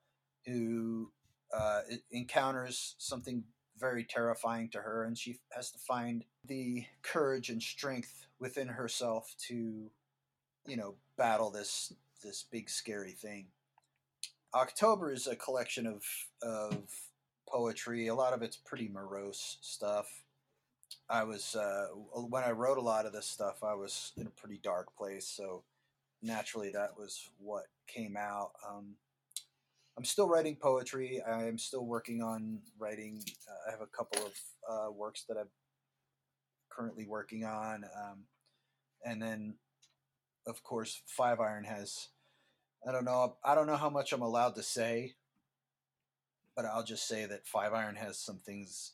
who 0.47 1.11
uh, 1.53 1.81
encounters 2.13 2.95
something 2.99 3.43
very 3.77 4.05
terrifying 4.05 4.69
to 4.71 4.79
her, 4.79 5.05
and 5.05 5.19
she 5.19 5.39
has 5.51 5.73
to 5.73 5.79
find 5.79 6.25
the 6.45 6.85
courage 7.03 7.51
and 7.51 7.63
strength 7.63 8.27
within 8.39 8.69
herself 8.69 9.35
to, 9.49 9.91
you 10.67 10.77
know, 10.77 10.95
battle 11.19 11.51
this 11.51 11.93
this 12.23 12.45
big 12.51 12.71
scary 12.71 13.13
thing. 13.13 13.47
October 14.55 15.13
is 15.13 15.27
a 15.27 15.37
collection 15.37 15.87
of 15.87 16.05
of 16.43 16.89
poetry. 17.49 18.09
A 18.09 18.15
lot 18.15 18.33
of 18.33 18.43
it's 18.43 18.57
pretty 18.57 18.89
morose 18.89 19.59
stuff. 19.61 20.07
I 21.09 21.25
was 21.25 21.55
uh, 21.55 21.87
when 22.15 22.43
I 22.43 22.51
wrote 22.51 22.79
a 22.79 22.83
lot 22.83 23.07
of 23.07 23.13
this 23.13 23.27
stuff, 23.27 23.63
I 23.63 23.75
was 23.75 24.13
in 24.17 24.27
a 24.27 24.31
pretty 24.31 24.59
dark 24.63 24.95
place, 24.97 25.27
so 25.27 25.63
naturally 26.23 26.71
that 26.71 26.99
was 26.99 27.31
what 27.39 27.67
came 27.87 28.17
out. 28.17 28.51
Um, 28.69 28.97
I'm 29.97 30.05
still 30.05 30.29
writing 30.29 30.57
poetry. 30.57 31.23
I'm 31.27 31.59
still 31.59 31.87
working 31.87 32.23
on 32.23 32.59
writing. 32.79 33.23
Uh, 33.49 33.69
I 33.69 33.71
have 33.71 33.81
a 33.81 33.87
couple 33.87 34.27
of 34.27 34.33
uh, 34.69 34.93
works 34.93 35.25
that 35.29 35.37
I'm 35.39 35.49
currently 36.69 37.07
working 37.07 37.45
on, 37.45 37.85
um, 37.85 38.25
and 39.05 39.23
then, 39.23 39.55
of 40.47 40.63
course, 40.63 41.03
Five 41.07 41.41
Iron 41.41 41.65
has. 41.65 42.09
I 42.87 42.93
don't 42.93 43.05
know. 43.05 43.37
I 43.45 43.55
don't 43.55 43.67
know 43.67 43.77
how 43.77 43.91
much 43.91 44.13
I'm 44.13 44.23
allowed 44.23 44.55
to 44.57 44.63
say, 44.63 45.15
but 46.57 46.65
I'll 46.65 46.83
just 46.83 47.07
say 47.07 47.27
that 47.27 47.47
Five 47.47 47.75
Iron 47.75 47.95
has 47.97 48.19
some 48.19 48.39
things 48.39 48.93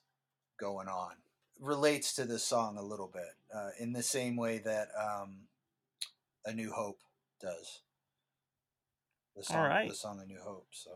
going 0.59 0.89
on. 0.89 1.13
Relates 1.61 2.15
to 2.17 2.25
this 2.25 2.43
song 2.43 2.77
a 2.77 2.83
little 2.83 3.11
bit, 3.13 3.35
uh, 3.55 3.71
in 3.79 3.93
the 3.93 4.03
same 4.03 4.37
way 4.37 4.59
that 4.59 4.89
um, 5.01 5.43
A 6.45 6.53
New 6.53 6.73
Hope 6.73 6.99
does. 7.41 7.81
The 9.37 9.45
song, 9.45 9.69
right. 9.69 9.89
the 9.89 9.95
song 9.95 10.21
A 10.23 10.27
New 10.27 10.41
Hope. 10.43 10.67
So 10.73 10.91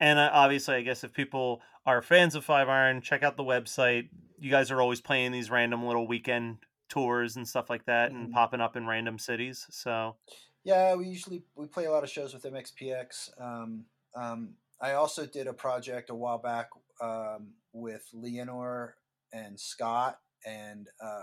And 0.00 0.18
uh, 0.18 0.30
obviously, 0.32 0.76
I 0.76 0.82
guess 0.82 1.04
if 1.04 1.12
people 1.12 1.60
are 1.84 2.00
fans 2.00 2.34
of 2.34 2.44
Five 2.44 2.68
Iron, 2.68 3.00
check 3.02 3.22
out 3.22 3.36
the 3.36 3.42
website. 3.42 4.08
You 4.38 4.50
guys 4.50 4.70
are 4.70 4.80
always 4.80 5.00
playing 5.00 5.32
these 5.32 5.50
random 5.50 5.84
little 5.84 6.06
weekend 6.06 6.58
tours 6.88 7.34
and 7.36 7.46
stuff 7.48 7.68
like 7.68 7.86
that, 7.86 8.12
and 8.12 8.28
Mhm. 8.28 8.32
popping 8.32 8.60
up 8.60 8.76
in 8.76 8.86
random 8.86 9.18
cities. 9.18 9.66
So 9.70 10.16
yeah, 10.62 10.94
we 10.94 11.08
usually 11.08 11.42
we 11.56 11.66
play 11.66 11.86
a 11.86 11.90
lot 11.90 12.04
of 12.04 12.10
shows 12.10 12.32
with 12.32 12.44
MXPX. 12.44 13.30
Um, 13.38 13.86
um, 14.14 14.56
I 14.80 14.92
also 14.92 15.26
did 15.26 15.46
a 15.46 15.52
project 15.52 16.10
a 16.10 16.14
while 16.14 16.38
back 16.38 16.70
um, 17.00 17.54
with 17.72 18.06
Leanor 18.14 18.92
and 19.32 19.58
Scott 19.58 20.18
and 20.44 20.88
uh, 21.00 21.22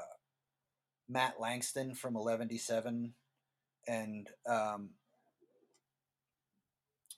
Matt 1.08 1.40
Langston 1.40 1.94
from 1.94 2.16
Eleventyseven, 2.16 3.12
and 3.88 4.30
um, 4.48 4.92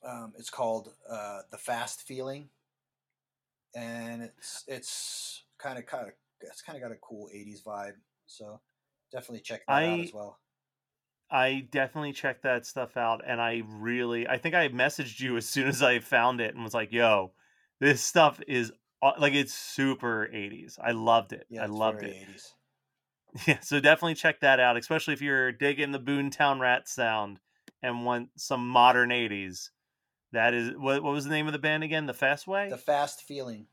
um, 0.07 0.33
it's 0.37 0.49
called 0.49 0.93
uh, 1.09 1.39
the 1.51 1.57
Fast 1.57 2.01
Feeling, 2.01 2.49
and 3.75 4.23
it's 4.23 4.63
it's 4.67 5.43
kind 5.57 5.77
of 5.77 5.85
kind 5.85 6.07
of 6.07 6.13
it's 6.41 6.61
kind 6.61 6.75
of 6.75 6.81
got 6.81 6.91
a 6.91 6.99
cool 6.99 7.29
'80s 7.33 7.63
vibe. 7.63 7.95
So 8.25 8.59
definitely 9.11 9.41
check 9.41 9.61
that 9.67 9.73
out 9.73 9.99
as 9.99 10.13
well. 10.13 10.39
I 11.31 11.67
definitely 11.71 12.13
checked 12.13 12.43
that 12.43 12.65
stuff 12.65 12.95
out, 12.97 13.21
and 13.25 13.41
I 13.41 13.63
really, 13.67 14.27
I 14.27 14.37
think 14.37 14.55
I 14.55 14.69
messaged 14.69 15.19
you 15.19 15.37
as 15.37 15.47
soon 15.47 15.67
as 15.67 15.81
I 15.81 15.99
found 15.99 16.41
it 16.41 16.53
and 16.53 16.63
was 16.63 16.73
like, 16.73 16.91
"Yo, 16.91 17.31
this 17.79 18.03
stuff 18.03 18.41
is 18.47 18.71
like 19.19 19.33
it's 19.33 19.53
super 19.53 20.29
'80s. 20.33 20.77
I 20.81 20.91
loved 20.91 21.33
it. 21.33 21.45
Yeah, 21.49 21.63
I 21.63 21.65
loved 21.67 22.03
it. 22.03 22.15
80s. 22.15 22.53
Yeah, 23.47 23.61
so 23.61 23.79
definitely 23.79 24.13
check 24.13 24.41
that 24.41 24.59
out, 24.59 24.77
especially 24.77 25.15
if 25.15 25.21
you're 25.21 25.51
digging 25.51 25.91
the 25.91 25.99
Boomtown 25.99 26.59
Rat 26.59 26.87
sound 26.87 27.39
and 27.81 28.05
want 28.05 28.29
some 28.37 28.67
modern 28.67 29.09
'80s. 29.09 29.71
That 30.33 30.53
is 30.53 30.71
what, 30.77 31.01
what 31.01 31.13
was 31.13 31.25
the 31.25 31.31
name 31.31 31.47
of 31.47 31.53
the 31.53 31.57
band 31.57 31.83
again? 31.83 32.05
The 32.05 32.13
Fast 32.13 32.45
Way. 32.47 32.69
The 32.69 32.77
Fast 32.77 33.23
Feeling. 33.23 33.65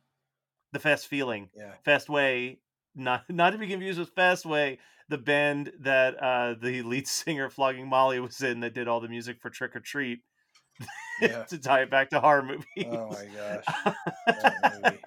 the 0.73 0.79
Fast 0.79 1.09
Feeling. 1.09 1.51
Yeah. 1.55 1.73
Fastway, 1.87 2.57
not 3.01 3.25
not 3.29 3.51
to 3.51 3.59
be 3.59 3.67
confused 3.67 3.99
with 3.99 4.15
Fastway, 4.15 4.79
the 5.09 5.19
band 5.19 5.73
that 5.81 6.15
uh, 6.23 6.55
the 6.61 6.83
lead 6.83 7.09
singer 7.09 7.51
Flogging 7.51 7.89
Molly 7.89 8.21
was 8.21 8.41
in 8.43 8.61
that 8.61 8.75
did 8.75 8.89
all 8.89 9.01
the 9.01 9.09
music 9.09 9.41
for 9.41 9.51
Trick 9.51 9.75
or 9.75 9.81
Treat. 9.81 10.21
Yeah. 11.21 11.43
to 11.49 11.59
tie 11.59 11.83
it 11.83 11.91
back 11.91 12.11
to 12.11 12.21
horror 12.21 12.43
movies. 12.43 12.87
Oh 12.87 13.09
my 13.11 13.27
gosh. 13.37 13.95
Movie. 14.85 14.99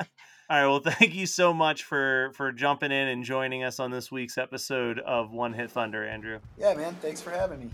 All 0.50 0.62
right, 0.62 0.68
well, 0.68 0.80
thank 0.80 1.16
you 1.16 1.26
so 1.26 1.54
much 1.54 1.84
for 1.84 2.32
for 2.36 2.52
jumping 2.52 2.92
in 2.92 3.08
and 3.08 3.24
joining 3.24 3.64
us 3.64 3.80
on 3.80 3.92
this 3.92 4.12
week's 4.12 4.38
episode 4.38 5.00
of 5.00 5.32
One 5.32 5.54
Hit 5.54 5.72
Thunder, 5.72 6.06
Andrew. 6.06 6.40
Yeah, 6.58 6.74
man. 6.76 6.96
Thanks 7.02 7.22
for 7.22 7.32
having 7.32 7.60
me. 7.60 7.70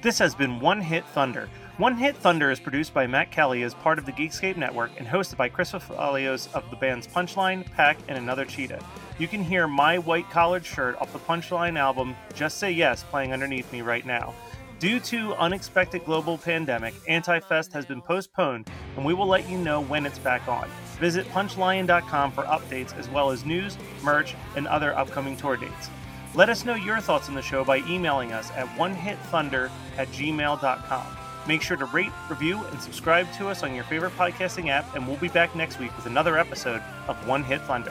This 0.00 0.18
has 0.20 0.34
been 0.34 0.60
One 0.60 0.80
Hit 0.80 1.04
Thunder. 1.06 1.48
One 1.78 1.96
Hit 1.96 2.16
Thunder 2.16 2.50
is 2.50 2.58
produced 2.58 2.92
by 2.92 3.06
Matt 3.06 3.30
Kelly 3.30 3.62
as 3.62 3.72
part 3.72 4.00
of 4.00 4.04
the 4.04 4.10
Geekscape 4.10 4.56
Network 4.56 4.90
and 4.98 5.06
hosted 5.06 5.36
by 5.36 5.48
Chris 5.48 5.70
Fafalios 5.70 6.52
of 6.52 6.68
the 6.70 6.76
bands 6.76 7.06
Punchline, 7.06 7.70
Pack, 7.70 7.98
and 8.08 8.18
Another 8.18 8.44
Cheetah. 8.44 8.84
You 9.20 9.28
can 9.28 9.44
hear 9.44 9.68
my 9.68 9.98
white 9.98 10.28
collared 10.28 10.66
shirt 10.66 11.00
off 11.00 11.12
the 11.12 11.20
Punchline 11.20 11.78
album 11.78 12.16
Just 12.34 12.58
Say 12.58 12.72
Yes 12.72 13.04
playing 13.04 13.32
underneath 13.32 13.72
me 13.72 13.82
right 13.82 14.04
now. 14.04 14.34
Due 14.80 14.98
to 14.98 15.34
unexpected 15.34 16.04
global 16.04 16.36
pandemic, 16.36 16.94
Anti-Fest 17.06 17.72
has 17.72 17.86
been 17.86 18.02
postponed, 18.02 18.68
and 18.96 19.04
we 19.04 19.14
will 19.14 19.28
let 19.28 19.48
you 19.48 19.56
know 19.56 19.80
when 19.80 20.04
it's 20.04 20.18
back 20.18 20.48
on. 20.48 20.68
Visit 20.98 21.28
punchlion.com 21.28 22.32
for 22.32 22.42
updates 22.42 22.98
as 22.98 23.08
well 23.08 23.30
as 23.30 23.46
news, 23.46 23.78
merch, 24.02 24.34
and 24.56 24.66
other 24.66 24.98
upcoming 24.98 25.36
tour 25.36 25.56
dates. 25.56 25.90
Let 26.34 26.48
us 26.48 26.64
know 26.64 26.74
your 26.74 26.98
thoughts 26.98 27.28
on 27.28 27.36
the 27.36 27.42
show 27.42 27.64
by 27.64 27.78
emailing 27.88 28.32
us 28.32 28.50
at 28.56 28.66
onehithunder 28.70 29.70
at 29.96 30.08
gmail.com. 30.08 31.27
Make 31.48 31.62
sure 31.62 31.78
to 31.78 31.86
rate, 31.86 32.12
review, 32.28 32.62
and 32.66 32.78
subscribe 32.78 33.26
to 33.38 33.48
us 33.48 33.62
on 33.62 33.74
your 33.74 33.84
favorite 33.84 34.14
podcasting 34.18 34.68
app, 34.68 34.94
and 34.94 35.08
we'll 35.08 35.16
be 35.16 35.28
back 35.28 35.56
next 35.56 35.78
week 35.80 35.96
with 35.96 36.04
another 36.04 36.38
episode 36.38 36.82
of 37.08 37.26
One 37.26 37.42
Hit 37.42 37.62
Thunder. 37.62 37.90